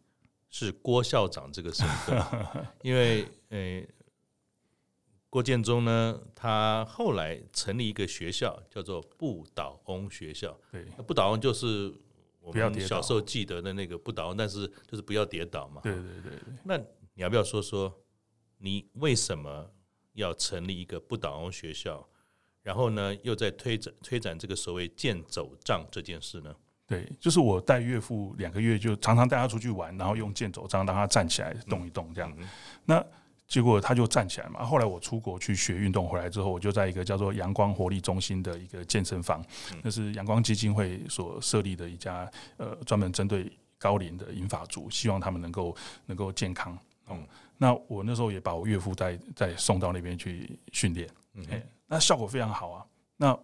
[0.49, 2.21] 是郭校长这个身份，
[2.81, 3.87] 因为诶。
[5.31, 10.55] 郭建中呢，他后来成立一个学校，叫做不倒翁学校。
[10.69, 11.89] 对，不倒翁就是
[12.41, 15.79] 我们小时候记得的那个不倒翁，但是就是不要跌倒嘛。
[15.83, 16.53] 对对对，对。
[16.65, 17.97] 那你要不要说说，
[18.57, 19.71] 你为什么
[20.15, 22.05] 要成立一个不倒翁学校？
[22.61, 26.53] 然后呢，又在推展推展这个所谓健走杖这件事呢？
[26.85, 32.35] 对，就是我带岳父两个月，就常常带他出去玩，然后用健走杖让他站起来动一动这样。
[32.37, 32.49] 嗯、
[32.83, 33.05] 那
[33.51, 34.63] 结果他就站起来嘛。
[34.63, 39.43] 后来我出国去学运动回来之后，我就在一个叫做阳光活力中心的一个健身房，
[39.83, 46.79] 那是阳光基金会所设立的一家呃专门针对高龄的银发族，希望他们能够能够健康。
[47.09, 51.45] 嗯，那我那时候也把我岳父带带送到那边去训练，嗯，
[51.87, 52.85] 那效果非常好啊。
[53.17, 53.37] 那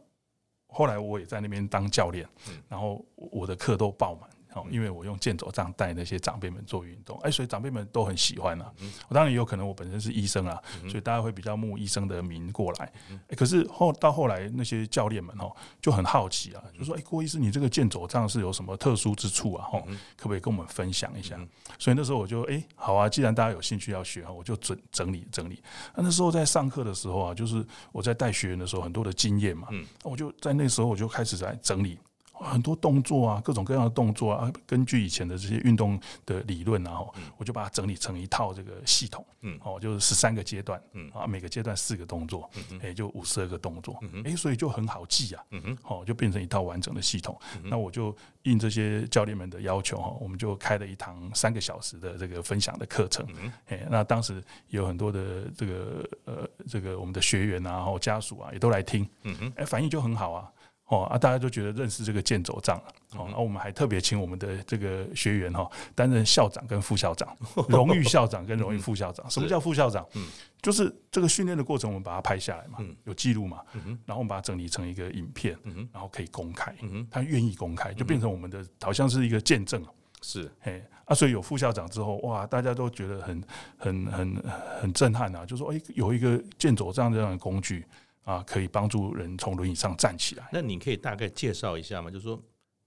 [0.67, 2.25] 后来我也在那边当教练，
[2.69, 4.29] 然后我的课都爆满。
[4.57, 8.71] 哦，因为我用健走杖带那些长辈们做运动，哎，所以长辈们都很喜欢啊。
[9.07, 12.91] 我当然也有可能我本身是医生啊，所以大家会比较慕医生的名过来。
[13.35, 19.67] 可是后到后来那些教练们哦就很好奇啊，就说：“哎，郭医师，你这个健走杖是有什么特殊之处啊？
[19.69, 19.79] 吼，
[20.15, 21.39] 可不可以跟我们分享一下？”
[21.77, 25.61] 所以那时候我就哎，好啊，既然大家有兴趣要学，我就整整理整理。
[25.95, 29.67] 那那时候在上课的时候啊，就是我在带学员的时候，很多的经验嘛，
[30.03, 31.99] 我就在那时候我就开始在整理。
[32.39, 37.01] 很多动作啊，各种各样的动作啊，根据以前的这些运动的理论啊，
[37.37, 47.37] 我就把它整理成一套这个系统，嗯，哦，就是十三个阶段，嗯，啊，每个阶段四个动作，嗯，哎，就五十二个动作，嗯，哎，所以就很好记啊，嗯哼，哦，就变成一套完整的系统。
[47.63, 53.25] 那我就应这些教练们的要求哈，我们就开了一堂三个小时的这个分享的课程，
[53.67, 60.51] 哎，那当时有很多的这个呃，这个我们的学员啊，然后家属啊，也都来听，嗯哼，哎，反应就很好啊。
[60.87, 62.83] 哦啊，大家都觉得认识这个剑走杖了。
[63.17, 67.35] 哦，那我们还特别请我们的这个学员哈担任校长跟副校长，
[67.67, 69.27] 荣誉校长跟荣誉副校长。
[69.31, 70.05] 什么叫副校长？
[70.15, 70.25] 嗯，
[70.61, 73.61] 就是这个训练的过程，我们把它拍下来嘛，有记录嘛，
[74.05, 75.57] 然后我们把它整理成一个影片，
[75.91, 76.73] 然后可以公开。
[77.09, 79.83] 他愿意公开，就变成我们的好像是一个见证。
[80.21, 83.43] 是，哎啊，所以有副校长之后，哇，大家都觉得很
[83.77, 84.43] 很很
[84.81, 87.85] 很震撼啊，就说哎，有一个剑走杖这样的工具。
[88.27, 90.49] 啊，可以帮助人从轮椅上站起来。
[90.51, 92.11] 那你可以大概介绍一下吗？
[92.11, 92.37] 就是说，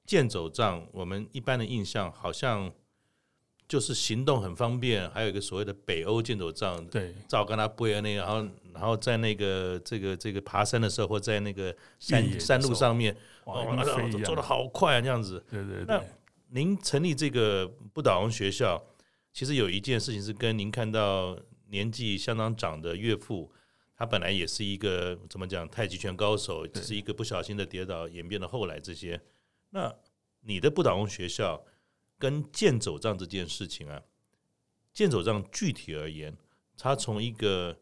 [0.05, 2.70] 健走杖，我们一般的印象好像
[3.66, 13.64] 就是行动很方便，还有一个所谓的北欧健走杖，对，照跟他背的那个，然后然后在那个这个这个爬山的时候，或在那个山山路上面，哇，
[14.22, 15.42] 做的好快啊，这样子。
[15.50, 15.85] 对对对。
[15.87, 16.05] 那
[16.50, 18.79] 您成立这个不倒翁学校，
[19.33, 21.35] 其实有一件事情是跟您看到
[21.70, 23.50] 年纪相当长的岳父。
[24.01, 29.21] 他本来也是一个怎么讲太极拳高手，只是一个不小心的跌倒，演变了后来这些。
[29.69, 29.95] 那
[30.41, 31.63] 你的不倒翁学校
[32.19, 34.01] 跟剑走杖这件事情啊，
[34.95, 36.35] 剑走杖具体而言，
[36.79, 37.79] 它从一个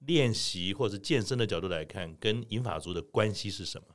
[0.00, 3.86] 练习或者健身的角度来看，跟银法族的关系是什么？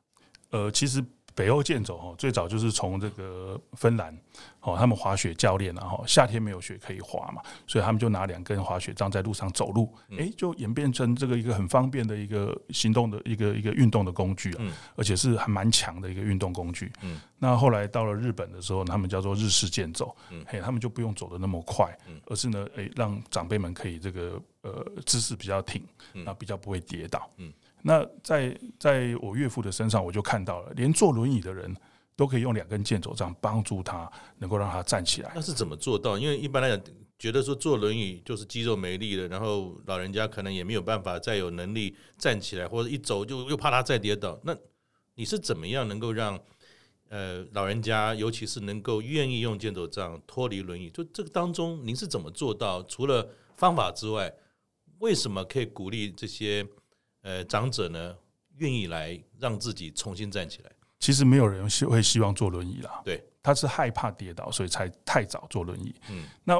[0.50, 1.06] 呃，其实。
[1.40, 4.14] 北欧健走哈，最早就是从这个芬兰
[4.60, 14.66] 哦，他们滑雪教练然后夏天没有雪可以滑嘛，所以他们就拿两根滑雪杖在路上走路，哎，就演变成这个一个很方便的一个行动的一个一个运动的工具啊，
[14.98, 16.92] 而且是还蛮强的一个运动工具。
[17.38, 20.14] 那后来到了日本的时候，他们叫做日式健走，
[20.46, 27.32] 嘿，他们就不用走的那么快，而是呢，哎，让长辈们可以这个呃姿势比较挺，那比较不会跌倒。
[27.82, 31.74] 那在在我岳父的身上，我就看到了，连坐轮椅的人
[32.16, 35.32] 都可以用两根健走杖帮助他，能够让他站起来。
[35.34, 36.18] 那是怎么做到？
[36.18, 36.82] 因为一般来讲，
[37.18, 44.38] 觉得说坐轮椅就是肌肉没力了，然后老人家可能也没有办法再有能力站起来，或者一走就又怕他再跌倒。
[44.44, 44.54] 那
[45.16, 46.38] 你是怎么样能够让
[47.08, 50.90] 呃老人家，尤其是能够愿意用健走杖脱离轮椅？
[50.90, 52.84] 就这个当中，您是怎么做到？
[52.84, 54.34] 除了方法之外，
[55.00, 56.68] 为什么可以鼓励这些？
[57.22, 58.16] 呃，长者呢，
[58.58, 60.72] 愿意来让自己重新站起来。
[61.00, 65.96] 其实没有人希会希望坐轮椅啦，对，他是害怕跌倒，所以才太早坐轮椅。
[66.10, 66.56] 嗯，那。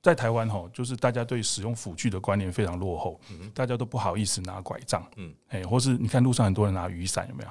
[0.00, 3.20] 在台湾哈，就是大家对使用辅具的观念非常落后，
[3.52, 7.44] 大家都不好意思拿拐杖，嗯，哎，或是你看路上很多人拿雨伞，有没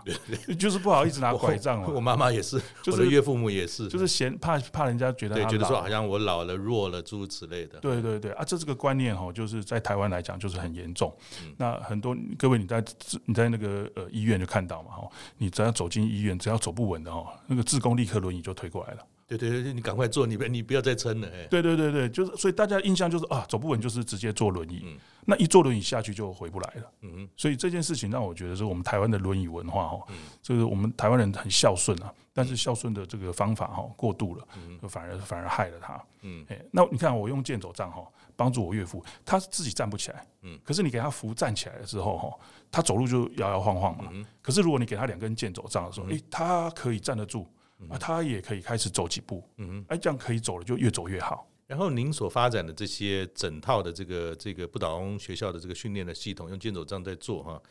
[0.48, 0.54] 有？
[0.56, 1.84] 就是不好意思拿拐杖。
[1.94, 7.80] 我妈妈也是， 就是岳父母也是，就是嫌怕怕人家觉得，对，觉得说好像我老了弱了诸如此类的。
[7.80, 11.14] 对对对啊，这这个观念哈，就是在台湾来讲就是很严重。
[11.58, 12.84] 那很多各位你在
[13.26, 19.06] 你在那个呃医院就看到嘛哈，你只要走进医院，只要走不稳的哈，那个自工立刻轮椅就推过来了。
[19.28, 21.46] 对对对，你赶快坐，你别你不要再撑了，哎。
[21.48, 26.92] 对对对对，就是所以大家印象就是啊，走不稳就是直接坐轮椅，嗯、那一坐轮椅下去就回不来了。
[27.02, 30.08] 嗯所以这件事情让我觉得是我们台湾的轮椅文化哈，
[30.42, 34.48] 就是我们台湾人很孝顺啊，但是孝顺的这个方法哈过度了，
[34.82, 36.02] 就反而反而害了他。
[36.22, 42.34] 嗯，哎，那你看我用健走杖哈帮助我岳父，他自己站不起来，嗯，可是你给他扶站起来了之后哈，
[42.72, 44.10] 他走路就摇摇晃晃嘛。
[44.14, 47.46] 嗯、可是如果你给他两根健走杖的时候，哎，他可以站得住。
[47.90, 51.48] 啊，他也可以开始走几步，嗯哼，哎，这样可以走了，就越走越好。
[51.68, 57.62] 然后您所发展的这些整套的这个这个不倒翁学校的这个训练的系统，用健走杖在做哈。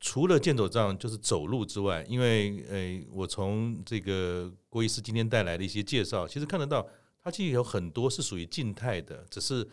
[0.00, 6.84] 除了健走杖就是走路之外，因为诶，我从这个郭医师今天带来的一些介绍，其实看得到，
[7.22, 9.68] 它其实有很多是属于静态的，只是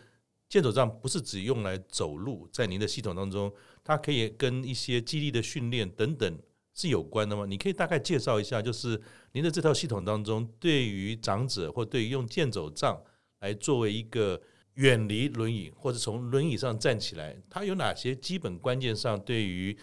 [0.48, 6.38] 健走杖不是只用来走路，在您的系统当中，它可以跟一些肌力的训练等等。
[6.80, 7.44] 是有关的吗？
[7.44, 8.98] 你可以大概介绍一下，就是
[9.32, 12.98] 您的这套系统当中，对于长者或对于用健走杖
[13.40, 14.40] 来作为一个
[14.74, 19.76] 远离轮椅或者从轮椅上站起来，它有哪些基本关键上对于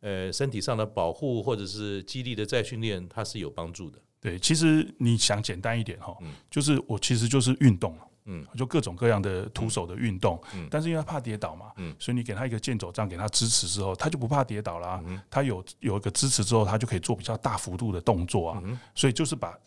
[0.00, 3.98] 呃身体上的保护或者是肌力的再训练，它是有帮助的。
[4.20, 6.14] 对，其实你想简单一点哈，
[6.50, 15.02] 就是我其实就是运动，嗯，就各种各样的徒手的运动，嗯，但是因为他怕跌倒嘛，嗯，所以你给他一个健走杖，给他支持之后，他就不怕跌倒啦。
[15.06, 18.62] 嗯他有有一个支持之后，他就可以做比较大幅度的动作啊，
[18.94, 19.58] 所以就是把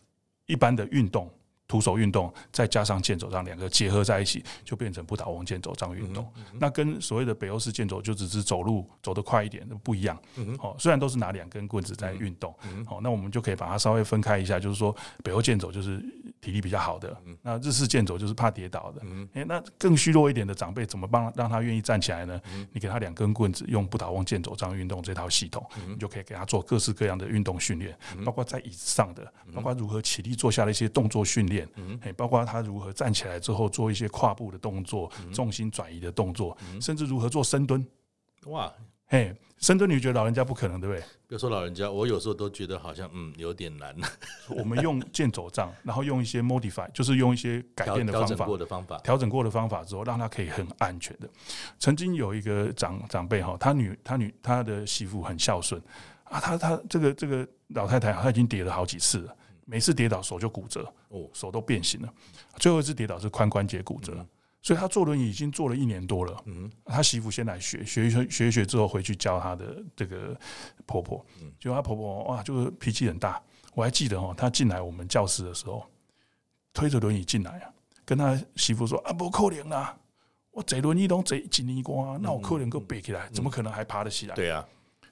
[0.45, 1.29] 一般的运动。
[1.67, 6.31] 徒手运动再加上健走杖两个结合在一起，就变成不倒翁健走杖运动。
[6.59, 10.15] 那跟所谓的北欧式健走就只是走路走得快一点，不一样。
[10.59, 16.03] 哦，虽然都是拿两根棍子在运动，好，那我们就可以把它稍微分开一下，就是说北欧健走就是
[16.39, 19.01] 体力比较好的，那日式健走就是怕跌倒的。
[19.33, 22.39] 诶，那更虚弱一点的长辈怎么帮让他愿意站起来呢？
[22.71, 31.54] 你给他两根棍子，用不倒翁健走杖运动这套系统，你就可以给他做各式各样的运动训练，包括在椅子上的，包括如何起立坐下的一些动作训练。
[31.75, 37.85] 嗯，包括他如何站起来之后做一些跨步的动作、重心转移的动作，甚至如何做深蹲。
[38.45, 38.71] 哇，
[39.07, 41.01] 嘿，深蹲你觉得老人家不可能，对不对？
[41.27, 43.95] 比如说老人家，我有时候都觉得好像嗯有点难。
[44.49, 51.27] 我们用健走杖，然后用一些 modify，就是用一些改变的方法，调整过的方法，调整过的方法之后，让他可以很安全的。
[51.79, 55.81] 曾经有一个长长辈哈，他女他女他的媳妇很孝顺
[56.25, 59.35] 啊，他他这个这个老太太她已经跌了好几次了。
[59.65, 62.13] 每次跌倒手就骨折，哦，手都变形了。
[62.57, 64.27] 最后一次跌倒是髋关节骨折，嗯、
[64.61, 66.41] 所以他坐轮椅已经坐了一年多了。
[66.45, 70.37] 嗯，他媳妇先来学学一学学一学之后回去教他的这个
[70.85, 71.25] 婆婆，
[71.59, 73.41] 结果他婆婆哇，就是脾气很大。
[73.73, 75.85] 我还记得哦，他进来我们教室的时候，
[76.71, 77.73] 推着轮椅进来啊，
[78.05, 79.97] 跟他媳妇说啊，不可能啊，
[80.51, 84.35] 我这轮椅都这几年光，那我可能够背起来，怎么可能还爬得起来？
[84.35, 84.65] 对啊，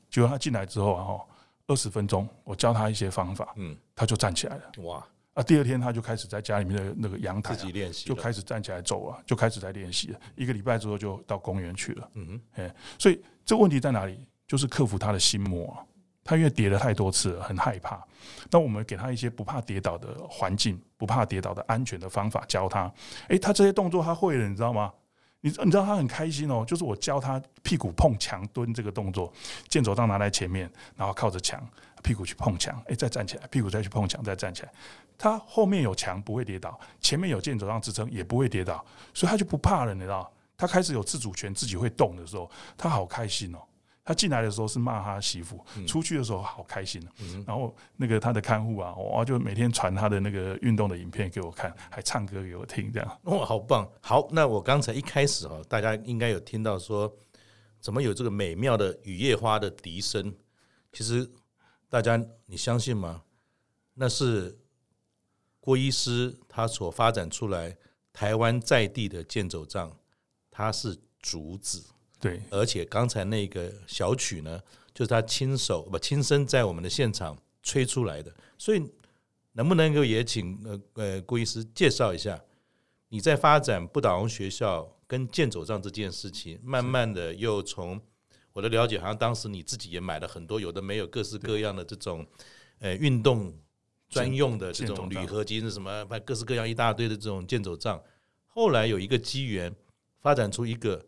[0.10, 1.20] 结果他进来之后啊，
[1.68, 4.64] 二十分钟，我教他一些方法，嗯，他就站起来了。
[4.84, 5.06] 哇！
[5.34, 10.20] 啊，第二天他就开始在家里面的那个阳台自己练习，就开始站起来走了，就开始在练习了。
[10.36, 12.10] 一个礼拜之后就到公园去了。
[12.14, 14.28] 嗯哼，哎，所以这个问题在哪里？
[14.46, 15.76] 就是克服他的心魔。
[16.26, 18.02] 他因为跌了太多次了，很害怕。
[18.50, 22.90] 那我们给他一些不怕跌倒的环境，不怕跌倒的安全的方法，教他。
[23.28, 24.94] 哎，他这些动作他会了，你知道吗？
[25.46, 29.32] 你你知道他很开心哦，就是我教他屁股碰墙蹲这个动作，
[29.68, 31.62] 健走杖拿在前面，然后靠着墙，
[32.02, 34.72] 屁股去碰墙，哎，再站起来，屁股再去碰墙，再站起来。
[35.18, 40.32] 他后面有墙不会跌倒，前面有健走杖支撑也不会跌倒，所以他就不怕了，你知道？
[40.56, 43.60] 他开始有自主权，自己会动的时候，他好开心哦。
[44.06, 47.02] 他进来的时候是骂他媳妇，出去的时候好开心。
[47.48, 53.90] 然后那个他的看护啊，哇，就每天传他的那个运动的影片给我看，还唱歌给我听，这样哇，好棒！
[54.02, 57.14] 好，那我刚才一开始哈，大家应该有听到说，
[57.80, 60.36] 怎么有这个美妙的雨夜花的笛声？
[60.92, 61.30] 其实
[61.90, 63.24] 大家你相信吗？
[63.94, 64.60] 那是
[65.60, 67.78] 郭医师他所发展出来
[68.12, 69.96] 台湾在地的健走杖，
[70.52, 71.86] 它是竹子。
[72.24, 74.58] 对，而且刚才那个小曲呢，
[74.94, 78.34] 就是他亲手不亲身在我们的现场吹出来的。
[78.58, 78.82] 所以，
[79.52, 82.42] 能不能够也请呃呃顾医师介绍一下，
[83.10, 88.00] 你在发展不倒翁学校跟健走杖这件事情，慢慢的又从
[88.54, 92.26] 我的了解，好像当时你自己也买了很多有的没有各式各样的这种
[92.80, 93.54] 呃运动
[94.08, 98.02] 专用的这种铝合金是什么，各式各样一大堆的这种健走杖。
[98.48, 99.76] 后来有一个机缘，
[100.22, 101.06] 发展出一个。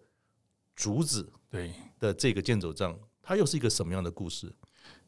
[0.75, 4.51] 竹子对的这个剑走杖，它又是一个什么样的故事？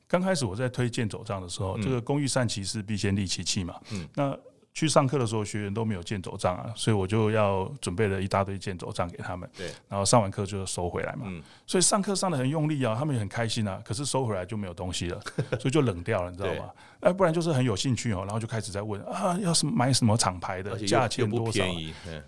[0.07, 3.79] 刚开始我在推剑走杖的时候，这个工欲善其事，必先利其器嘛。
[3.91, 4.37] 嗯，那。
[4.73, 9.49] 去上课的时候，学员都没有剑走杖啊，所以我就要准备了一大堆剑走杖给他们。
[9.57, 11.23] 对，然后上完课就收回来嘛。
[11.25, 13.81] 嗯，所以上课上的很用力啊，他们也很开心啊。
[13.83, 15.19] 可是收回来就没有东西了，
[15.59, 16.69] 所以就冷掉了，你知道吗？
[17.01, 21.63] 哎，不然就是很有兴趣哦，然后就开始在问啊，要是买什么厂牌的，价钱多少？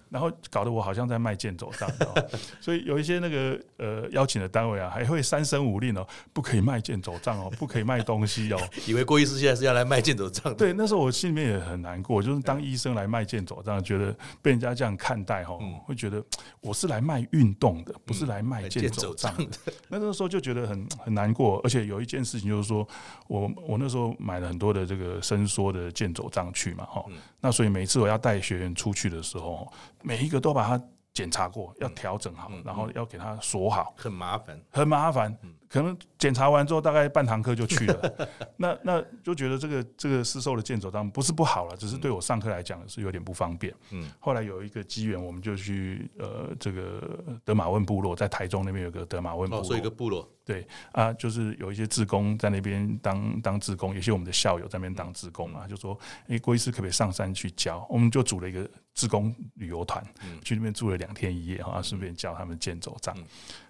[0.10, 1.90] 然后搞得我好像在卖剑走杖。
[2.60, 8.60] 所以有一些那个呃邀请的单位啊，还会三声五令哦，不可以卖剑走账哦，不可以卖东西哦。
[8.88, 10.54] 以为郭医师现在是要来卖剑走账。
[10.56, 12.40] 对，那时候我心里面也很难过，就是。
[12.50, 15.56] 当医生来卖剑走账，觉得被人家这样看待哈，
[15.86, 16.24] 会觉得
[16.62, 19.58] 我是来卖运动的，不是来卖剑走账的。
[19.88, 22.88] 那 那时候就觉得很很难过，而且有一件事情就是说，
[23.28, 27.06] 我我那时候买了很多的这个伸缩的健走杖去嘛哈，
[27.40, 29.72] 那所以每次我要带学员出去的时候，
[30.04, 35.36] 每一个都把它检查过，要调整好，然后要给它锁好，很麻烦，很麻烦。
[35.70, 38.28] 可能检查完之后，大概半堂课就去了。
[38.58, 43.72] 那那就觉得这个这个市售的健走杖不是不好了，只是对我上课来讲是有点不方便。
[43.92, 50.28] 嗯，后来有一个机缘，我们就去呃这个德马温部落，在台中那边有个德马温部落，哦，所以一个部落。
[50.44, 55.96] 对啊，就是有一些志工在那边当当志工，有些我们的校友在那边当志工嘛，就说
[56.28, 57.86] 哎，郭医师可不可以上山去教？
[57.88, 60.04] 我们就组了一个志工旅游团，
[60.44, 63.16] 去那边住了两天一夜，啊，顺便教他们健走杖。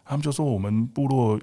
[0.06, 1.38] 他们就说我们部落。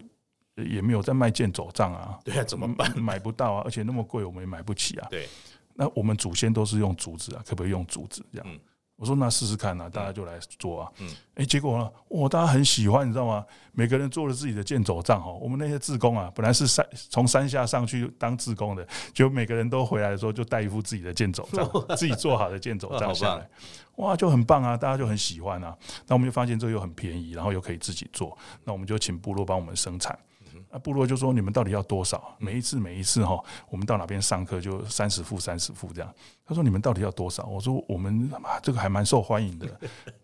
[0.56, 2.98] 也没有在卖剑走账啊，对啊，怎么办？
[2.98, 5.08] 买不到啊，而且那么贵，我们也买不起啊。
[5.10, 5.28] 对，
[5.74, 8.46] 那我们祖先都是用竹子啊，可不可以用竹子这样？
[8.48, 8.58] 嗯
[8.98, 10.90] 我说那试试看啊，大家就来做啊。
[11.00, 13.44] 嗯，哎，结果呢，哇，大家很喜欢，你知道吗？
[13.72, 15.30] 每个人做了自己的剑走账哈。
[15.32, 23.46] 我们那些志工啊，本来是山从山下上去当志工的，就每个人都回来的时候就带一副自己的剑走账， 自己做好的剑走账下来，
[23.96, 25.76] 哇，就很棒啊，大家就很喜欢啊。
[26.06, 28.34] 那我们就发现这个又很便宜，然后又可以自己做，
[28.64, 30.18] 那我们就请部落帮我们生产。
[30.76, 32.36] 那部落就说：“你们到底要多少？
[32.38, 36.14] 每一次每一次哈，我们到哪边上课就三十副三十副这样。”
[36.44, 38.30] 他说：“你们到底要多少？”我说：“我们
[38.62, 39.66] 这个还蛮受欢迎的，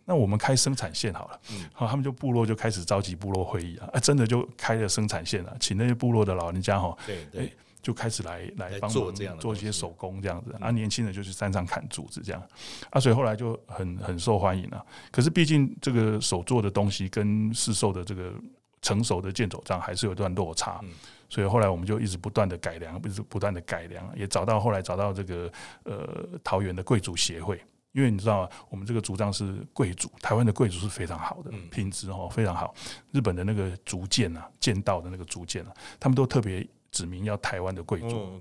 [0.05, 1.41] 那我们开生产线好了。”
[1.73, 7.51] 好，他们就部落就开始召集部落会议啊，啊真的就开了生产线了，请那些部落的老人家哈，对对，
[7.81, 12.43] 就开始来来帮忙这样做一些手工这样子啊，年轻人就去山上砍竹子这样
[12.91, 14.85] 啊，所以后来就很很受欢迎了。
[15.11, 18.35] 可是毕竟这个手做的东西跟市售的这个。
[18.83, 20.81] 成熟的剑走杖还是有一段落差，
[21.29, 25.51] 所以后来我们就一直不断的改良，一直不断的改良，也找到后来找到这个
[25.85, 27.59] 呃桃园的贵族协会，
[27.93, 32.75] 因为你知道我们这个竹杖是贵族，台湾的贵族是非常好的品质哦，非常好。
[33.13, 38.41] 日本的那个竹剑啊，剑道的那个竹剑啊，他们都特别指明要台湾的贵族，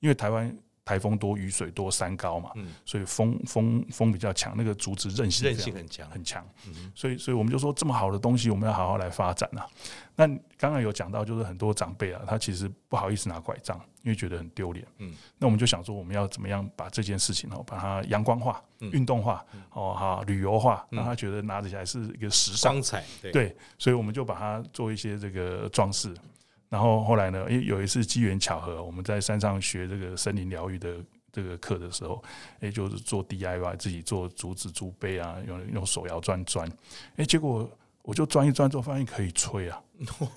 [0.00, 0.56] 因为台湾。
[0.84, 2.50] 台风多，雨水多，山高嘛，
[2.84, 6.10] 所以风风风比较强，那个竹子韧性韧性很强。
[6.10, 6.44] 很强，
[6.94, 9.66] 所以所以我们就说这么好的东西，我们要好好来发展啊。
[10.14, 10.26] 那
[10.58, 14.86] 刚刚有讲到，就是很多长辈啊，他其实不好意思拿拐杖，因为觉得很丢脸。
[14.98, 22.82] 嗯，那我们就想说，我们要怎么样把这件事情哦，把它阳光化、运动化，哦哈，旅游化，让他觉得拿起来是一个时尚。
[22.82, 23.04] 彩。
[23.32, 26.14] 对，所以我们就把它做一些这个装饰。
[26.72, 27.44] 然后后来呢？
[27.44, 30.96] 诶，有一次机缘巧合，我们在山上学这个森林疗愈的
[31.30, 32.24] 这个课的时候，
[32.60, 36.66] 诶，就是做 DIY，自己做竹子竹杯啊，用用手摇钻钻，
[37.16, 37.70] 诶，结果。
[38.04, 39.80] 我就钻一钻之后，发现可以吹啊！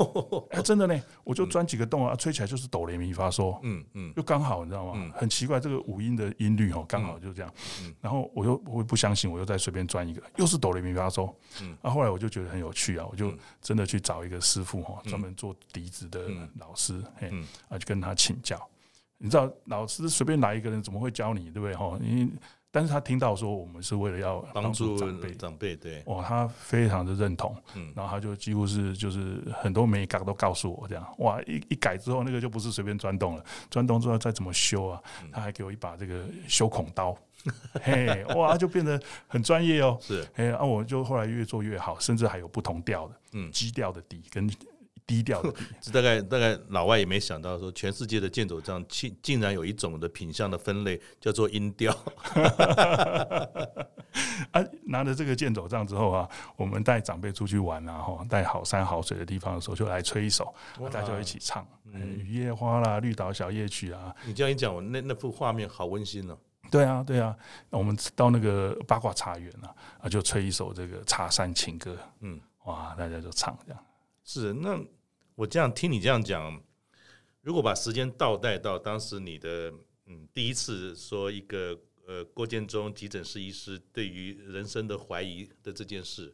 [0.51, 5.11] 哎，真的呢，我就钻几个洞啊，吹起来就是哆来咪发嗦，嗯嗯，就刚好，你知道吗？
[5.15, 7.53] 很奇怪，这个五音的音律哦，刚好就这样。
[8.01, 11.33] 然后我又我不相信，我又再随便钻一个，又是哆来咪发嗦。
[11.61, 16.27] 嗯，那后来我就觉得很有趣啊，我就真的去找一个师傅哈，专门做笛子的
[16.59, 17.31] 老师，嘿，
[17.69, 18.59] 啊，就跟他请教。
[19.17, 21.75] 你知道，老师随便来一个人怎么会教你，对不对？
[21.75, 22.29] 哈，因为。
[22.75, 35.01] 但是他听到说我们是为了要帮助长辈，长辈对，哇，他非常的认同，嗯，然后他就几乎是就是很多美感都告诉我这样，哇，一一改之后那个就不是随便钻洞了，钻洞之后再怎么修啊，
[35.31, 37.17] 他还给我一把这个修孔刀，
[37.81, 44.51] 嘿，哇，就变得很专业哦，是，哎，啊，我就后来越做越好，甚至还有不同调的，嗯，基调的底跟。
[45.07, 51.95] 低调的，这 大概大概老外也没想到，说全世界的剑走杖竟竟然有一种的品相的分类叫做音调。
[54.51, 60.53] 啊，拿着这个剑走杖之后啊，我们带长辈出去玩啊，哈，带好山好水的地方的时候，就来吹一首，
[60.91, 64.15] 大家就一起唱，嗯，雨夜花啦，绿岛小夜曲啊。
[64.25, 66.37] 你这样一讲，我那那幅画面好温馨哦。
[66.71, 67.35] 对啊，对啊，
[67.69, 69.69] 我们到那个八卦茶园啊，
[70.01, 73.83] 啊，就吹一首这个茶山情歌，嗯，哇，大家就唱这样。
[74.25, 74.85] 是那。
[75.37, 76.63] 我这样听你这样讲，
[77.41, 79.69] 如果把时间倒带到当时你的
[80.05, 86.33] 嗯第一次说一个呃郭建忠急诊室医师对于人生的怀疑的这件事，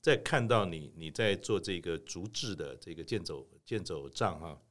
[0.00, 4.62] 再看到你你在做这个竹制的这个健走健走杖哈，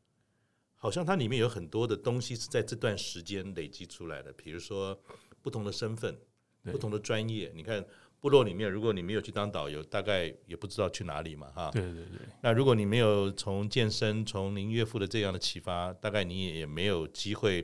[0.78, 4.98] 好像它里面有很多的东西是在这段时间累积出来的，比如说
[5.42, 6.18] 不同的身份、
[6.64, 7.86] 不同的专业，你看。
[8.28, 11.72] 部落里面，如果你没有去当导游，大概也不知道去哪里嘛，哈。
[11.72, 12.28] 对对对。
[12.42, 17.64] 那如果你没有从健身，从您岳父的这样的启发，大概你也没有机会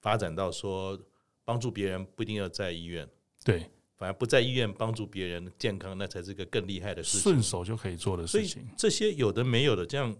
[0.00, 1.00] 发展到说
[1.44, 3.08] 帮助别人不一定要在医院。
[3.44, 7.20] 对，反而不在医院帮助别人健康，那才是个更厉害的事情。
[7.20, 8.68] 顺手就可以做的事情。
[8.76, 10.12] 这些有的没有的，这样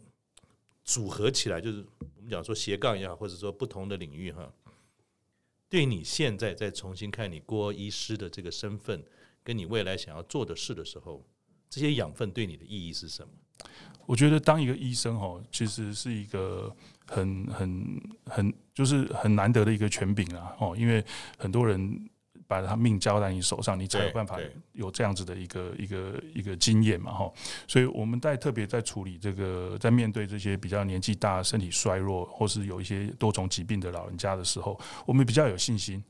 [0.85, 4.49] 组合起来，就是我们讲说斜杠也好，或者说不同的领域哈。
[5.68, 9.03] 对你现在再重新看你郭医师的这个身份。
[9.45, 11.24] 跟你未来想要做的事的时候，
[11.68, 13.28] 这些养分对你的意义是什么？
[14.05, 16.74] 我觉得当一个医生哦，其实是一个
[17.07, 21.05] 很很很就是很难得的一个权柄啊哦，因为
[21.38, 22.11] 很多人
[22.49, 24.38] 把他命交在你手上，你才有办法
[24.72, 27.32] 有这样子的一个一个一个经验嘛哈。
[27.68, 36.03] 所以我们在特别在处理这个，在面对这些比较年纪大、身体衰弱或是有一些多重疾病的老人家的时候，我们比较有信心。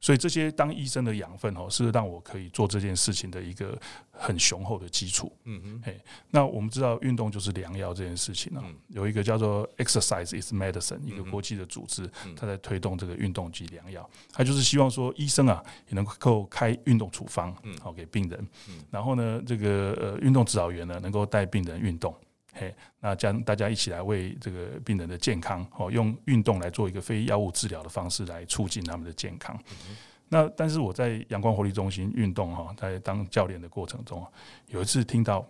[0.00, 3.76] 所以这些当医生的养分哦，是让我可以做这件事情的一个
[4.10, 5.32] 很雄厚的基础。
[5.44, 14.08] 嗯嗯，嘿，那我们知道运动就是良药这件事情呢，有一个叫做 Exercise is Medicine，一个国际的组织，它在推动这个运动及良药。
[14.32, 18.48] 它就是希望说医生啊也能够开运动处方，好给病人。
[18.90, 22.14] 然后呢，这个呃运动指导员呢能够带病人运动。
[22.58, 29.56] 嘿，那将大家一起来为这个病人的健康哦，用运动来做一个非药物治疗的方式来促进他们的健康。
[29.88, 29.96] 嗯、
[30.28, 34.26] 那但是我在阳光活力中心运动哈，在当教练的过程中，
[34.66, 35.46] 有一次听到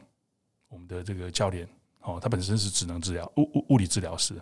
[0.68, 1.66] 我们的这个教练
[2.02, 4.34] 哦，他本身是职能治疗物物物理治疗师，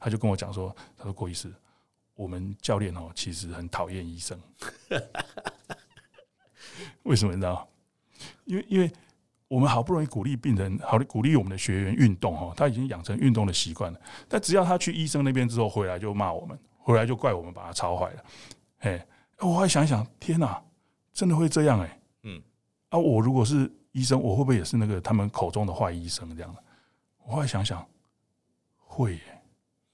[0.00, 1.48] 他就跟我讲说，他说郭医师，
[2.14, 4.36] 我们教练哦其实很讨厌医生，
[7.04, 7.68] 为什么你知道？
[8.46, 8.90] 因为因为。
[9.50, 14.00] 我们好不容易鼓励病人，好的鼓励我们的学员运动哦，他已经养成运动的习惯了。
[14.28, 18.24] 但只要他去医生那边之后回来就骂我们，回来就怪我们把他操坏了。
[18.78, 19.04] 哎，
[19.40, 20.62] 我还想想，天哪，
[21.12, 22.00] 真的会这样哎？
[22.22, 22.40] 嗯，
[22.90, 26.62] 啊，我如果是医生，我会不会也是那个他们口中的坏医生这样的？
[27.26, 27.84] 我还想想，
[28.76, 29.42] 会耶，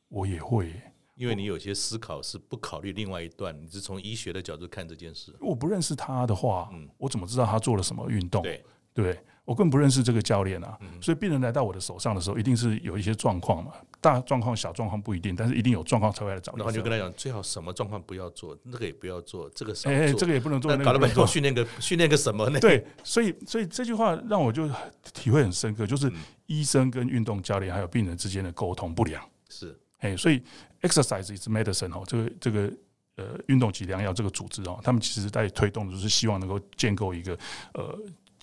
[0.09, 5.34] 我也会耶，因为你有些思考是不考虑另外一段，你是从医学的角度看这件事。
[5.40, 8.42] 我不认识他的话，嗯，我怎么知道他做了什么运动？
[8.42, 8.62] 对。
[8.92, 16.59] 对，我更不认识这个教练啊，所以病人来到我的手上的时候，一定是有一些状况嘛，大状况、小状况不一定，但是一定有状况才会来找你。
[16.59, 22.59] 然后就跟他讲，最好什么状况不要做，那个也不要做，这个少做，哎，这个也不能做，那搞了半天训练个 训练个什么呢？
[22.59, 24.68] 对，所以所以这句话让我就
[25.14, 26.12] 体会很深刻，就是
[26.47, 30.42] 医生跟运动教练还有病人之间的沟通不良是，哎，所以
[30.82, 32.72] exercise is medicine 哦，这个这个
[33.14, 37.38] 呃运动及良药这个组织哦，他们其实在推动的就是希望能够建构一个
[37.74, 37.97] 呃。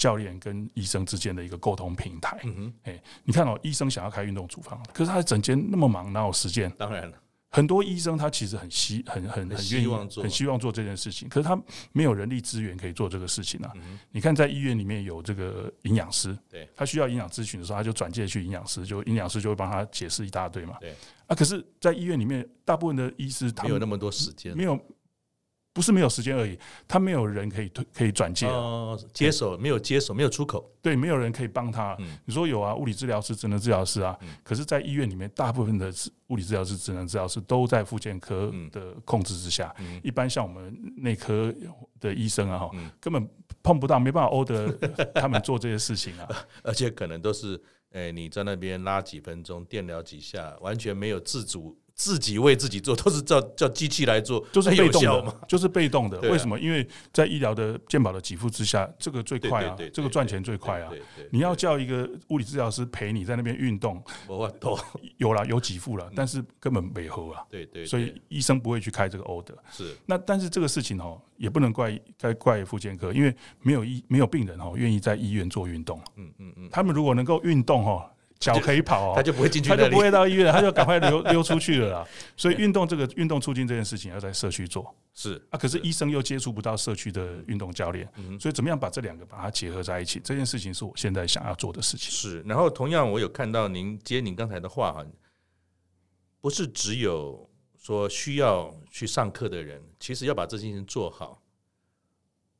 [0.04, 2.38] 教练跟医生之间的一个沟通平台。
[2.44, 6.70] 嗯哼，哎，你看哦，医生想要开运动处方，可是他整间那么忙，哪有时间？
[6.78, 7.18] 当然了，
[7.50, 9.88] 很多医生他其实很希很很很愿意
[10.22, 11.58] 很希望做这件事情，可是他
[11.94, 13.72] 没有人力资源可以做这个事情啊。
[14.12, 20.76] 你看，在医院里面有这个营养师，对，他需要营养咨询的时候，他就转介去营养师，就营养师就会帮他解释一大堆嘛。
[20.82, 20.94] 对
[21.28, 24.78] 啊，可是，在医院里面，大部分的医师他没有那么多时间，没有。
[25.74, 26.58] 不是没有时间而已，
[26.88, 28.48] 他没有人可以推可以转介，
[29.12, 31.98] 接手没有接手，没有出口，对，没有人可以帮他。
[32.26, 35.92] 你说有啊，物理治疗师、职能治疗师啊，可是，在医院里面，大部分的
[36.28, 39.74] 物理治疗师、职能治疗师都在复健科的控制之下。
[40.04, 41.52] 一般像我们内科
[42.00, 42.72] 的医生啊，哈，
[43.02, 43.28] 根本
[43.64, 44.72] 碰不到，没办法 order
[45.16, 46.28] 他们做这些事情啊，
[46.64, 47.60] 而且可能都是，
[47.94, 51.76] 诶，你在那边拉几分钟，电疗几下，完全没有自主。
[51.96, 56.20] 自己为自己做，都是叫 叫机器来做，就是被动的， 就是被动的。
[56.22, 56.60] 为什么？
[56.60, 60.92] 因为在医疗的健保的给付之下，这个最快啊，这个赚钱最快啊。
[61.32, 64.04] 你要叫一个物理治疗师陪你在那边运动，
[65.18, 67.44] 有了有给付了，但是根本没合啊。
[67.50, 69.56] 对对，所以医生不会去开这个 order。
[69.72, 76.02] 是那，但是这个事情哦，也不能怪该怪复健科，因为没有医没有病人哦愿意在医院做运动。
[76.16, 78.10] 嗯嗯嗯，他们如果能够运动哦。
[78.44, 82.08] 脚可以跑，他就不会进去，他就不会到医院， 他就赶快溜溜出去了啦。
[82.36, 85.58] 所以运动这个运动促进这件事情要在社区做，是啊。
[85.58, 88.08] 可是医生又接触不到社区的运动教练，
[88.40, 90.20] 所以怎么样把这两个把它结合在一起？
[90.24, 92.12] 这件事情是我现在想要做的事情。
[92.12, 95.06] 是，然后同样我有看到您接您刚才的话哈，
[96.42, 101.42] 不是只有说需要去上课的人，其实要把这件事情做好。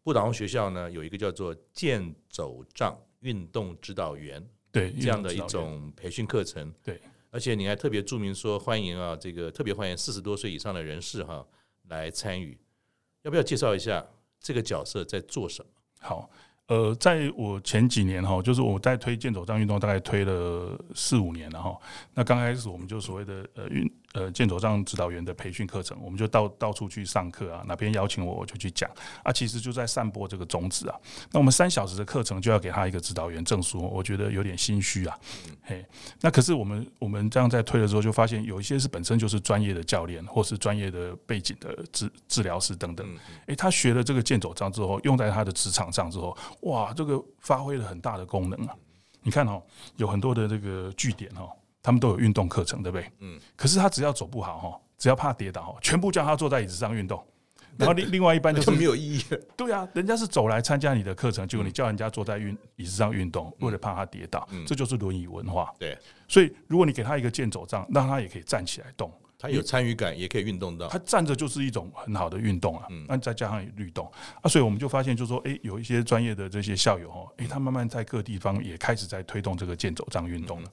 [0.04, 4.46] 不倒翁学校呢有一个叫做健走杖运动指导员。
[4.74, 7.00] 对这样的一种培训课程，对，
[7.30, 11.46] 而且你还特别注明说欢迎啊，这个特别欢迎四十多岁以上的人士哈
[11.88, 12.58] 来参与，
[13.22, 14.06] 要不要介绍一下
[14.42, 15.70] 这个角色在做什么？
[16.02, 16.30] 好，
[16.68, 21.80] 呃，在我前几年哈，就是我在推健走杖运动，大概推了四五年了哈。
[22.14, 23.90] 那刚开始我们就所谓的呃运。
[24.14, 28.88] 呃，剑走杖指导员的培训课程，我们就到到处去上课啊，哪边邀请我我就去讲
[29.24, 30.96] 啊，其实就在散播这个种子啊。
[31.32, 35.18] 那我们三小时的课程就要给他一个指导员证书，我觉得有点心虚啊。
[35.64, 35.84] 嘿，
[36.22, 43.08] 那可是我们我们这样在推的时候，就发现有一些是本身就是专业的教练，或是专业的背景的治治疗师等等。
[43.48, 48.76] 诶，他学了这个剑走杖之后，用在他的职场上之后，哇，这个发挥了很大的功能啊。
[49.24, 49.60] 你看哦，
[49.96, 51.50] 有很多的这个据点哦。
[51.84, 53.12] 他们都有运动课程，对不对？
[53.20, 53.40] 嗯。
[53.56, 57.24] 可是他只要走不好哈，只要怕跌倒，全部叫他坐在椅子上运动。
[57.76, 59.26] 然后另另外一半就是没有意义。
[59.58, 65.74] 对啊，人家是走来参加你的课程，结果你叫人家坐在运椅子上运动，为了怕他跌倒，这就是轮椅文化。
[65.78, 65.98] 对。
[66.28, 69.12] 所以如果你给他一个健走杖，让他也可以站起来动。
[69.44, 70.88] 他有参与感，也可以运动到。
[70.88, 74.10] 他站着就是一种很好的运动啊，那再加上律动
[74.42, 80.72] 啊，所以我们就发现，就是说，诶，有一些专业的这些校友哦，诶，他慢慢在各地方也开始在推动这个健走杖运动了。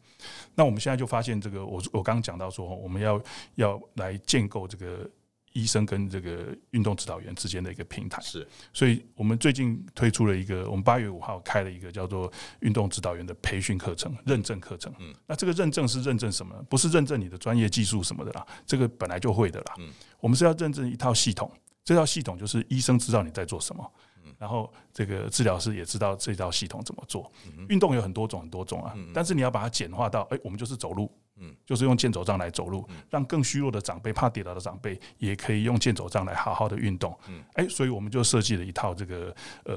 [0.54, 3.20] 那我们现在就发现，这个我我刚刚讲到说，我们要
[3.56, 5.10] 要来建构这个。
[5.52, 8.20] 医生跟这个运动指导员之间的一个平台。
[8.22, 12.30] 是，所以我们最近推出了一个，我们八月五号开了一个叫做
[12.60, 14.92] 运动指导员的培训课程认证课程。
[14.98, 16.54] 嗯，那这个认证是认证什么？
[16.68, 19.74] 不是认证你的专业技术什么的啦，这个本来就会的啦。
[19.78, 19.88] 嗯，
[20.20, 21.50] 我们是要认证一套系统，
[21.84, 23.92] 这套系统就是医生知道你在做什么，
[24.38, 27.30] 然后这个治疗师也知道这套系统怎么做。
[27.68, 31.10] 运动有很多种很多种啊，但是你要把它简化到，哎，我们就是走路。
[31.40, 37.18] 嗯，就是用健走杖来走路，让更虚弱的长辈、怕跌倒的长辈也可以用健走杖来好好的运动。
[37.28, 39.34] 嗯，哎，所以我们就设计了一套这个
[39.64, 39.74] 呃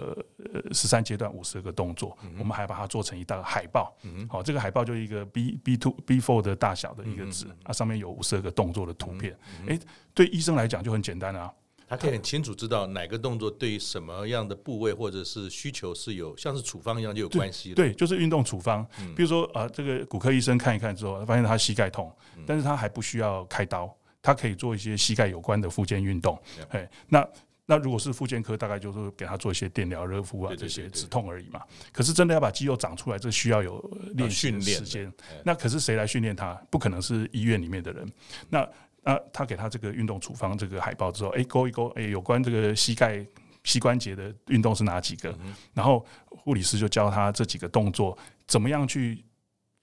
[0.53, 3.95] 呃十三阶段五十个动作，我们还把它做成一道海报。
[4.03, 9.37] 嗯，好，这个海报就一个 B B two B four 的大小的一个纸，它上面有五十二个动作的图片。
[9.67, 9.79] 哎，
[10.13, 11.51] 对医生来讲就很简单啊。
[11.95, 17.75] 他可以很清楚知道哪个动作对于什么样的部位或者是需求是有像是处方一样就有关系的。
[17.75, 18.83] 对，就是运动处方。
[19.15, 22.11] 比如说啊，这个骨科医生看一看之后，发现他膝盖痛，
[22.47, 26.41] 但是他还不需要开刀，他可以做一些膝盖有关的附件运动。
[26.69, 27.27] 哎，那
[27.65, 31.61] 那如果是复健科，大概就是给他做一些电疗、热敷啊这些止痛而已嘛。
[31.91, 33.79] 可是真的要把肌肉长出来，这需要有
[34.15, 35.13] 练训练时间。
[35.45, 36.53] 那可是谁来训练他？
[36.69, 38.11] 不可能是医院里面的人。
[38.49, 38.67] 那
[39.03, 43.25] 那他给他这个运动处方这个海报之后，哎，勾一勾，哎，有关这个膝盖
[43.63, 45.37] 膝关节的运动是哪几个？
[45.73, 49.23] 然后护理师就教他这几个动作怎么样去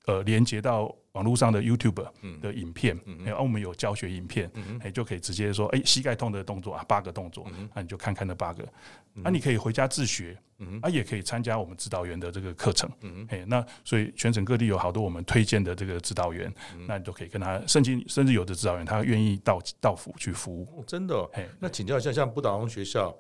[0.07, 2.07] 呃连接到网络上的 YouTube
[2.41, 4.51] 的影片，然后我们有教学影片，
[4.81, 8.67] 哎，就可以直接说，哎，膝盖痛的动作啊，八个动作，那你就看看那八个，
[9.15, 10.37] 那你可以回家自学。
[10.63, 16.55] 嗯，啊，也可以参加我们指导员的这个课程，嗯，哎，那所以全省各地有好多我们推荐的这个指导员，
[16.87, 23.17] 那你都可以跟他，甚至甚至有的指导员他愿意到到府去服务，真的，哎，那请教一下，像不倒翁学校，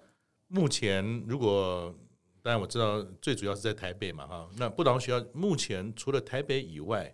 [0.48, 1.94] 目前如果
[2.42, 7.10] 当然我知道最主要是在台北嘛，哈，那不倒翁学校目前除了台北以外，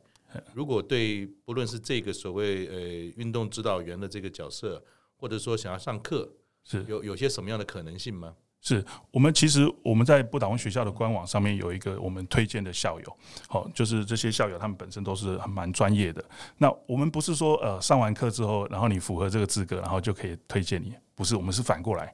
[0.52, 2.78] 如果对不论是这个所谓呃
[3.16, 6.28] 运动指导员的这个角色，或者说想要上课，
[6.64, 6.84] 是。
[6.88, 8.34] 有有些什么样的可能性吗？
[8.66, 16.24] 是我们其实我们在不倒翁学校的官网上面有一个我们推荐的校友，好，就是这些校友他们本身都是很蛮专业的。
[16.58, 22.12] 那我们不是说呃上完课之后，然后你符合这个资格，然后就可以推荐你，不是，我们是反过来，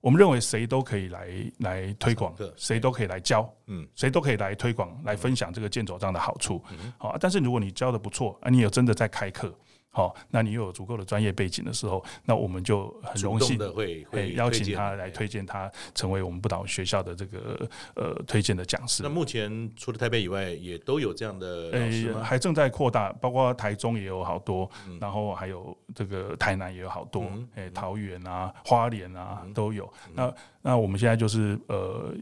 [0.00, 1.28] 我们认为谁都可以来
[1.58, 6.64] 来推广，谁都可以来教，嗯，谁都可以来推广来分享这个健走杖的好处，
[6.96, 9.54] 好，但是如果你教的不错，啊，你有真的在开课。
[9.92, 19.02] 好，那你又有足够的专业背景的时候，那我们就很荣幸的会会邀请他来推荐他成为我们不倒翁学校的这个呃推荐的讲师。
[19.02, 22.22] 那目前除了台北以外，也都有这样的老师吗？
[22.22, 24.70] 还正在扩大，包括台中也有好多，
[25.00, 27.24] 然后还有这个台南也有好多，
[27.56, 29.92] 哎，桃园啊、花莲啊都有。
[30.14, 30.32] 那
[30.62, 32.14] 那我们现在就是呃。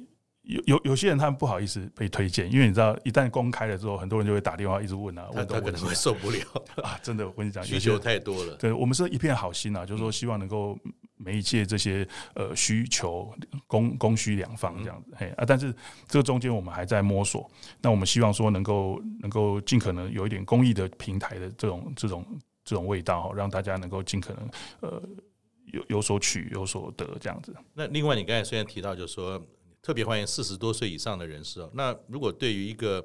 [0.49, 6.39] 有有有些人他们不好意思被推荐，因为你知道，一旦公开了之后，很多人就会打电话一直问啊，问他可能会受不了
[6.83, 6.99] 啊！
[7.03, 8.57] 真的，我跟你讲，需求太多了。
[8.57, 10.79] 对，我们是一片好心啊，就是说希望能够
[11.19, 13.31] 媒介这些呃需求
[13.67, 15.71] 供供需两方这样子，嘿啊，但是
[16.07, 17.47] 这个中间我们还在摸索。
[17.83, 22.25] 那我们希望说能够能够尽可能有一点公益的平台的这种这种
[22.65, 25.03] 这种味道，让大家能够尽可能呃
[25.67, 27.55] 有有所取有所得这样子。
[27.75, 29.39] 那另外，你刚才虽然提到，就是说。
[29.89, 31.71] 特别欢迎四十多岁以上的人士哦。
[31.73, 33.01] 那如果对于一个，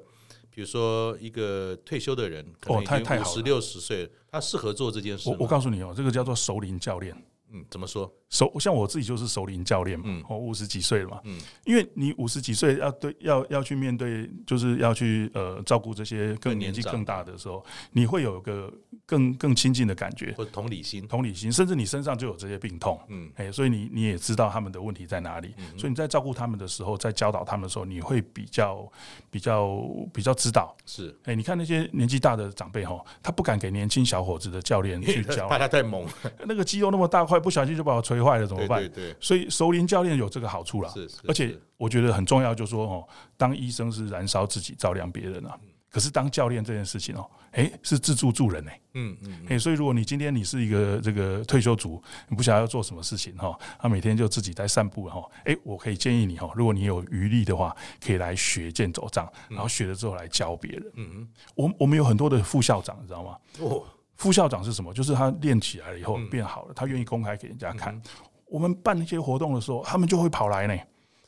[0.50, 5.30] 比如说一个退休的人，可能已经五十六十岁，他适合做这件事。
[5.30, 7.16] 我我告诉你哦，这个叫做熟龄教练。
[7.54, 8.12] 嗯，怎么说？
[8.30, 18.72] 首像我自己就是首领教练嘛，我五十几岁了嘛，嗯，因为你五十几岁要对要要去面对，就是要去呃照顾这些更年纪更大的时候，你会有个
[19.06, 28.90] 更更亲近的感觉，或同理心，同理心，甚至你身上就有这些病痛，嗯，哎，所以你你也知道他们的问题在哪里，所以你在照顾他们的时候，在教导他们的时候，你会比较
[29.30, 29.80] 比较
[30.12, 36.04] 比较知道，是，哎，你看那些年纪大的长辈哈，他不敢给年轻小伙子的教练去 教，怕他太猛，
[36.48, 38.88] 那个肌肉那么大块，不小心就把我锤坏了怎么办？
[38.90, 40.92] 对，所以熟龄教练有这个好处啦，
[41.28, 45.56] 而且我觉得很重要，就是说哦，当医生是燃烧自己照亮别人啊，
[45.90, 63.36] 可是当教练这件事情哦，哎，是自助助人哎，嗯嗯，哎，所以如果你今天你是一个这个退休族，你不晓得要做什么事情哈，他每天就自己在散步哈，哎，我可以建议你哈，如果你有余力的话，可以来学健走杖，然后学了之后来教别人，嗯嗯，我我们有很多的副校长，你知道吗？
[63.60, 63.84] 哦。
[64.16, 64.92] 副校长是什么？
[64.94, 68.00] 就是他练起来了以后变好了，他愿意公开给人家看。
[68.46, 70.78] 我们办一些活动的时候，他们就会跑来呢，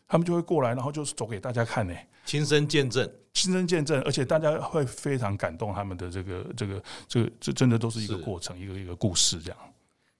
[0.06, 5.74] 他们就会过来，然后就是走给大家看呢，亲身见证，亲身见证，而且大家会非常感动。
[5.74, 9.58] 他们的这个、这个、这个，这真的都是一个过程，一个一个故事这样。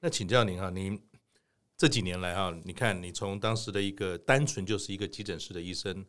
[0.00, 1.00] 那请教您啊，您
[1.76, 6.04] 这几年来啊，你看你从当时的一个单纯就是一个急诊室的医生，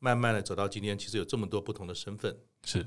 [0.00, 2.84] 慢慢的走到今天，其实有这么多不同的身份，是。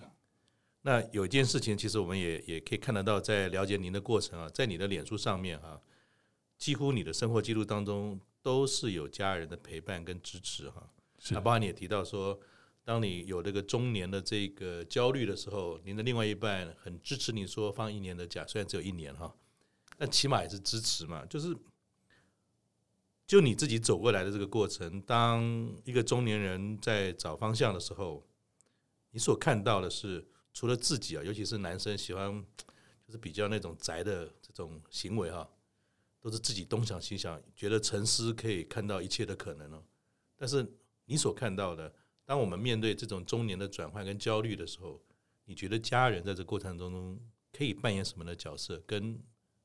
[0.87, 5.81] 那有一件事情，其实我们也也可以看得到，在了解您的过程啊，在你的脸书上面啊，
[6.59, 10.87] 几乎你的生活记录当中都是有家人的陪伴跟支持哈。
[11.17, 11.33] 是。
[11.33, 12.39] 那包括你也提到说，
[12.83, 19.35] 当你有这个中年的这个焦虑的时候，您的另外一半很支持你说放一年的假，虽然只有一年哈，
[19.97, 21.25] 但起码也是支持嘛。
[21.25, 21.57] 就是
[23.25, 25.43] 就你自己走过来的这个过程，当
[25.83, 28.23] 一个中年人在找方向的时候，
[29.09, 32.31] 你所看到的是，除了自己啊，尤其是男生喜欢
[33.05, 35.45] 就是比较那种宅的这种行为哈，
[36.21, 39.83] 都是自己东想西想，觉得沉思可以看到一切的可能哦。
[40.37, 40.65] 但是
[41.03, 41.93] 你所看到的，
[42.23, 45.01] 当我们面对这种中年的转换跟焦虑的时候，
[45.43, 47.19] 你觉得家人在这过程当中
[47.51, 48.81] 可以扮演什么的角色？
[48.87, 49.21] 跟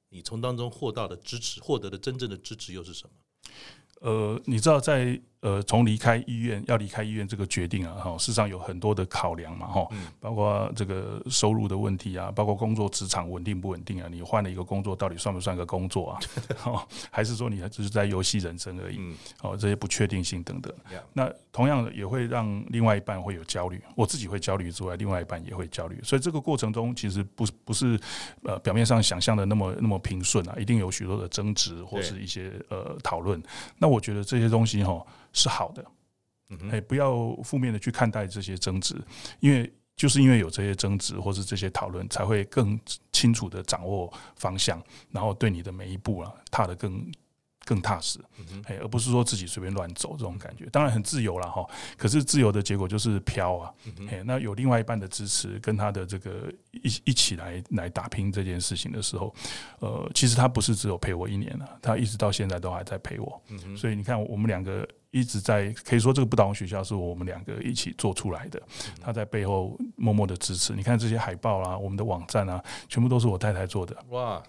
[0.09, 3.15] 你从当中获到的支持，获得的真正的支持又是什么？
[4.01, 5.23] 呃，你知道在。
[5.41, 9.89] 呃，从离开医院要离开医院这个决定啊，哈，事实上有很多的考量嘛，哈，
[10.21, 16.21] 包括这个收入的问题啊，包括工作职场稳定不稳定啊，你换了一个工作，到底算不算个工作啊？
[16.67, 18.99] 哦，还是说你还只是在游戏人生而已？
[19.41, 20.71] 哦，这些不确定性等等。
[21.15, 25.99] 那同样的也会让另外一半会有焦虑，我自己会焦虑之外，另外一半也会焦虑。
[26.03, 27.99] 所以这个过程中其实不不是
[28.45, 33.43] 呃表面上想象的那么那么平顺啊，一定有许多的争执或是一些呃讨论。
[33.79, 35.03] 那我觉得这些东西哈。
[35.33, 35.85] 是好的，
[36.71, 39.01] 哎，不要负面的去看待这些争执，
[39.39, 42.79] 因为就是因为有这些争执或是这些讨论，才会更
[43.13, 47.05] 清楚的掌握方向，然后对你的每一步啊踏得更
[47.67, 48.19] 更踏实，
[48.65, 50.65] 哎，而不是说自己随便乱走这种感觉。
[50.73, 51.69] 当然很自由了哈，
[51.99, 53.73] 可是自由的结果就是飘啊，
[54.09, 59.35] 哎，那有另外一半的支持，跟他的这个一一起来来打拼这件事情的时候，
[59.81, 63.41] 呃，其实他不是只有陪我一年了，他一直到现在都还在陪我，
[63.77, 64.89] 所以你看我们两个。
[65.11, 68.63] 一直在可以说这个不倒翁学校是我们两个一起做出来的，
[69.01, 70.73] 他在背后默默的支持。
[70.73, 73.97] 你看这些海报啦，我们的网站啊，全部都是我太太做的。
[74.11, 74.43] 哇，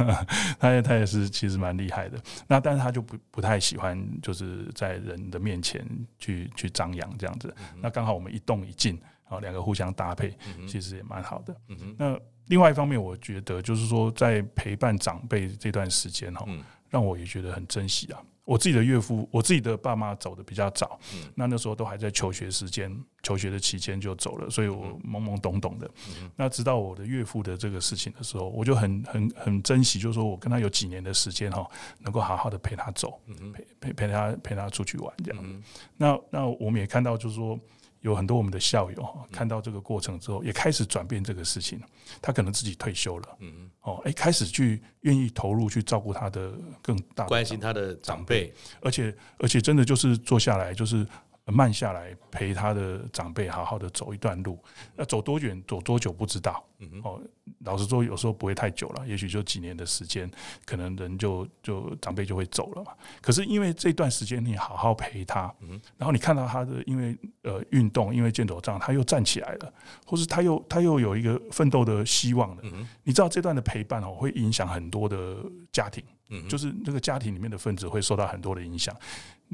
[0.60, 2.18] 他也他也是其实蛮厉害的。
[2.46, 5.86] 那但是他就不不太喜欢就是在人的面前
[6.18, 7.54] 去去张扬这样子。
[7.80, 10.36] 那刚好我们一动一静啊，两个互相搭配，
[10.68, 11.56] 其实也蛮好的。
[11.96, 16.46] 那另外一方面，我觉得就是说在陪伴长辈这段时间哈，
[16.90, 18.20] 让我也觉得很珍惜啊。
[18.44, 25.88] 我自己的岳父，我自己的爸妈走的比较早，嗯、那那时候都还在求学时间，求学的期间就走了，所以我懵懵懂懂的。
[26.20, 31.64] 嗯、那直到我的岳父的这个事情的时候，我就很很很珍惜，就是说我跟他有几年的时间哈，
[32.00, 33.20] 能够好好的陪他走，
[33.52, 35.42] 陪陪陪他陪他出去玩这样。
[35.44, 35.62] 嗯、
[35.96, 37.58] 那那我们也看到，就是说。
[38.02, 41.80] 有很多我们的校友看到这个过程之后，也开始转变这个事情。
[42.20, 51.06] 他可能自己退休了，嗯哦，哎，开始去愿意投入去照顾他的更大的关心他的长辈，而且而且真的就是坐下来就是。
[51.46, 54.62] 慢下来陪他的长辈好好的走一段路，
[54.94, 56.64] 那走多远走多久不知道。
[57.04, 57.20] 哦，
[57.60, 60.28] 老实说有时候不会太久了，也许就几年的时间，
[60.64, 62.92] 可能人就就长辈就会走了嘛。
[63.20, 65.52] 可是因为这段时间你好好陪他，
[65.96, 69.72] 然后你看到他的因为呃运动，因为健走杖他又站起来了，
[70.04, 72.62] 或是他又他又有一个奋斗的希望了。
[73.04, 75.36] 你知道这段的陪伴哦，会影响很多的
[75.70, 76.02] 家庭，
[76.48, 78.92] 就是那个家庭里面的分子会受到很多的影响。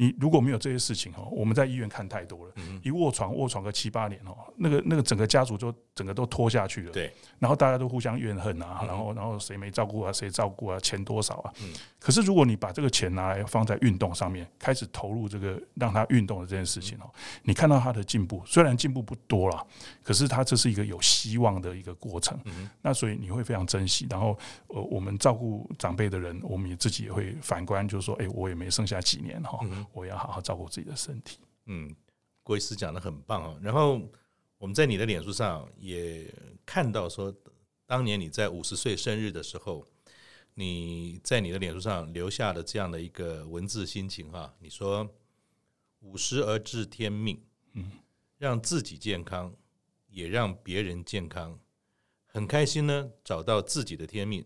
[0.01, 2.53] 你如果没有这些事情哦，我们在医院看太多了，
[2.85, 6.93] 一卧床卧床个七八年哦，那个那个整个家族就整个都拖下去了。
[6.93, 11.53] 对，然后大家都互相怨恨啊，然后然后谁没照顾啊，谁照顾啊，钱多少啊。
[11.99, 17.11] 可是如果你把这个钱拿来放在运动上面，开始投入这个让他运动的这件事情哦，
[17.43, 19.67] 你看到他的进步，虽然进步不多了，
[20.05, 22.39] 可是他这是一个有希望的一个过程。
[22.83, 24.07] 那所以你会非常珍惜。
[24.09, 24.39] 然后
[24.69, 29.59] 呃，我们照顾长辈的人，我们也自己也会反观，就是说，哎，我也没剩下几年哈。
[29.93, 31.39] 我要好好照顾自己的身体。
[31.67, 31.95] 嗯，
[32.43, 33.59] 郭医师讲的很棒哦。
[33.63, 34.01] 然后
[34.57, 36.33] 我们在你的脸书上也
[36.65, 37.35] 看到说，
[37.85, 39.87] 当年你在五十岁生日的时候，
[40.55, 44.55] 你在你的脸书上留下了这样的一个文字心情哈。
[44.59, 45.09] 你说
[46.01, 47.39] 五十而知天命，
[47.75, 47.93] 嗯，
[48.39, 49.55] 让自己健康，
[50.09, 51.61] 也让别人健康，
[52.27, 54.45] 很开心呢，找到自己的天命，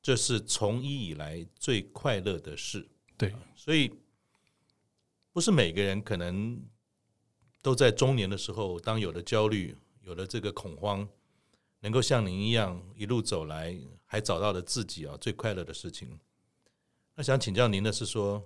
[0.00, 2.88] 这是从医以来最快乐的事。
[3.18, 3.92] 对，所以。
[5.36, 6.58] 不是每个人可能
[7.60, 11.06] 都在中年的时候，当有了焦虑、有了这个恐慌，
[11.80, 16.18] 能够像您一样一路走来，还找到了自己啊最快乐的事情。
[17.14, 18.42] 那想请教您的是说，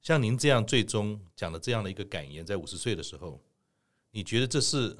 [0.00, 3.40] 像您这样最终讲了这样的一个感言，在五十岁的时候，
[4.10, 4.96] 你觉得这是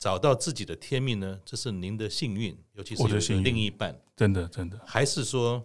[0.00, 1.40] 找到自己的天命呢？
[1.44, 5.64] 这是您的幸运，尤其是另一半，真的真的，还是说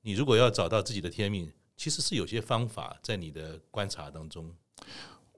[0.00, 1.52] 你如果要找到自己的天命？
[1.78, 4.52] 其实是有些方法在你的观察当中，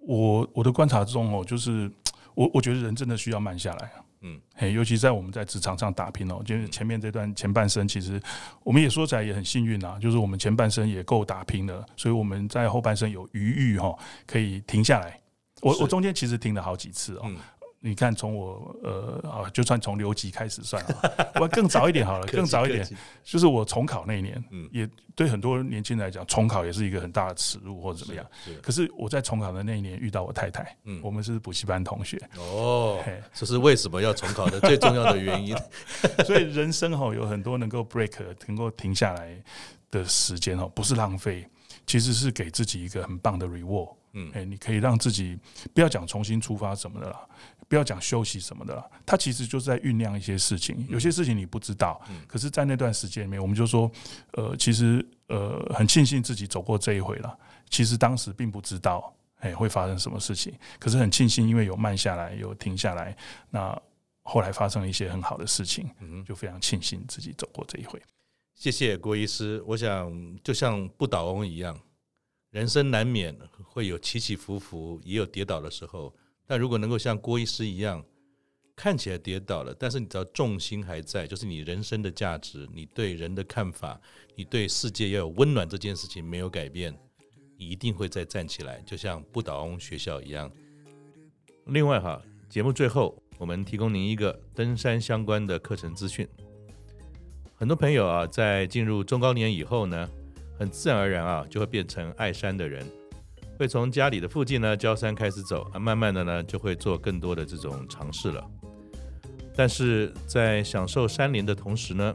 [0.01, 1.89] 我我的观察中哦，就是
[2.35, 8.21] 我我觉得人真的需要慢下来，嗯，嘿，尤其在我们在职场上打拼哦，就是前面这段前半生，其实
[8.65, 13.95] 我们也说起来也很幸运啊，就是我们前半生也够打拼了，所以我们在后半生有余裕哈，
[14.27, 15.21] 可以停下来。
[15.61, 17.31] 我我中间其实停了好几次哦，
[17.83, 22.87] 你看，从我呃啊，就算从留级开始算啊， 我更早一点好了，更早一点，
[23.25, 28.27] 就是我重考那一年，嗯，也对很多年轻人来讲，重考也是一个很大的耻辱或者怎么样。
[28.61, 32.21] 可是我在重考的那一年遇到我太太，嗯，我们是补习班同学。
[32.37, 33.03] 哦，
[33.33, 35.57] 这是为什么要重考的最重要的原因。
[36.27, 38.13] 所以人生哈有很多能够 break
[38.47, 39.43] 能够停下来
[39.91, 41.49] 的时间哦，不是浪费，
[41.87, 43.95] 其实是给自己一个很棒的 reward。
[44.13, 45.39] 嗯，哎，你可以让自己
[45.73, 47.21] 不要讲重新出发什么的啦。
[47.71, 50.85] 不要讲休息什么的了，他其实就是在酝酿一些事情。
[50.89, 53.89] 有些事情你不知道，可是，在那段时间里面，我们就说，
[54.33, 57.39] 呃，其实呃，很庆幸自己走过这一回了。
[57.69, 60.53] 其实当时并不知道，哎，会发生什么事情。
[60.81, 63.17] 可是很庆幸，因为有慢下来，有停下来，
[63.51, 63.81] 那
[64.23, 65.89] 后来发生了一些很好的事情，
[66.27, 68.03] 就非常庆幸自己走过这一回。
[68.57, 69.63] 谢谢郭医师。
[69.65, 70.13] 我想，
[70.43, 71.79] 就像不倒翁一样，
[72.51, 76.13] 人生难免会有起起伏伏，也有跌倒的时候。
[76.51, 78.05] 那如果能够像郭医师一样，
[78.75, 84.01] 看起来跌倒了，但是你只要重心还在，就是你人生的价值，你对人的看法，
[84.35, 86.93] 你对世界要有温暖这件事情没有改变，
[87.57, 90.51] 你一定会再站起来，就像不倒翁学校一样。
[91.67, 96.29] 另外哈，节目最后我们提供您一个登山相关的课程资讯。
[97.55, 100.11] 很多朋友啊，在进入中高年以后呢，
[100.59, 102.85] 很自然而然啊，就会变成爱山的人。
[103.61, 108.43] 会从家里的附近呢，郊山开始走啊，慢慢的呢，就会做更多的这种尝试了。
[109.55, 112.11] 但是在享受山林的同时呢，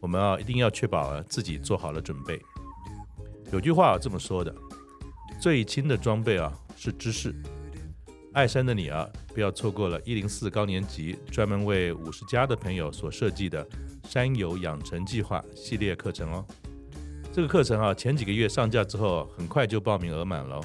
[0.00, 2.40] 我们啊一定要确保自己做好了准备。
[3.52, 4.54] 有句话这么说的：
[5.38, 7.34] 最轻的装备啊是知识。
[8.32, 13.68] 爱山的你啊，不要错过了一零四高年级专门为五十加的朋友所设计的
[14.08, 16.46] 山友养成计划系列课程哦。
[17.32, 20.60] 这个课程啊，前几个月上架之后，很快就报名额满了。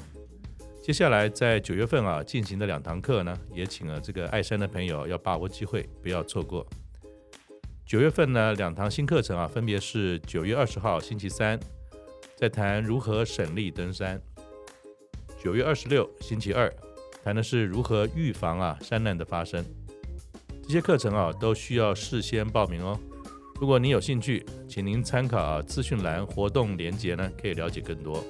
[0.82, 6.66] 接下来在九月份啊进行的两堂课呢，也请了这个爱山的朋友要把握机会，不要错过。
[7.86, 11.58] 九月份呢，两堂新课程啊，分别是九月二十号星期三，
[12.36, 14.18] 在谈如何省力登山；
[15.40, 16.72] 九月二十六星期二，
[17.22, 19.64] 谈的是如何预防啊山难的发生。
[20.64, 22.98] 这些课程啊，都需要事先报名哦。
[23.58, 28.22] 如果您有兴趣，请您参考资讯栏活动连接呢，可以了解更多。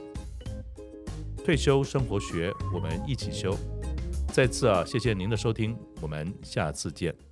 [1.44, 3.56] 退休生活学，我们一起修。
[4.32, 7.25] 再次啊，谢谢您的收听，我们下次见。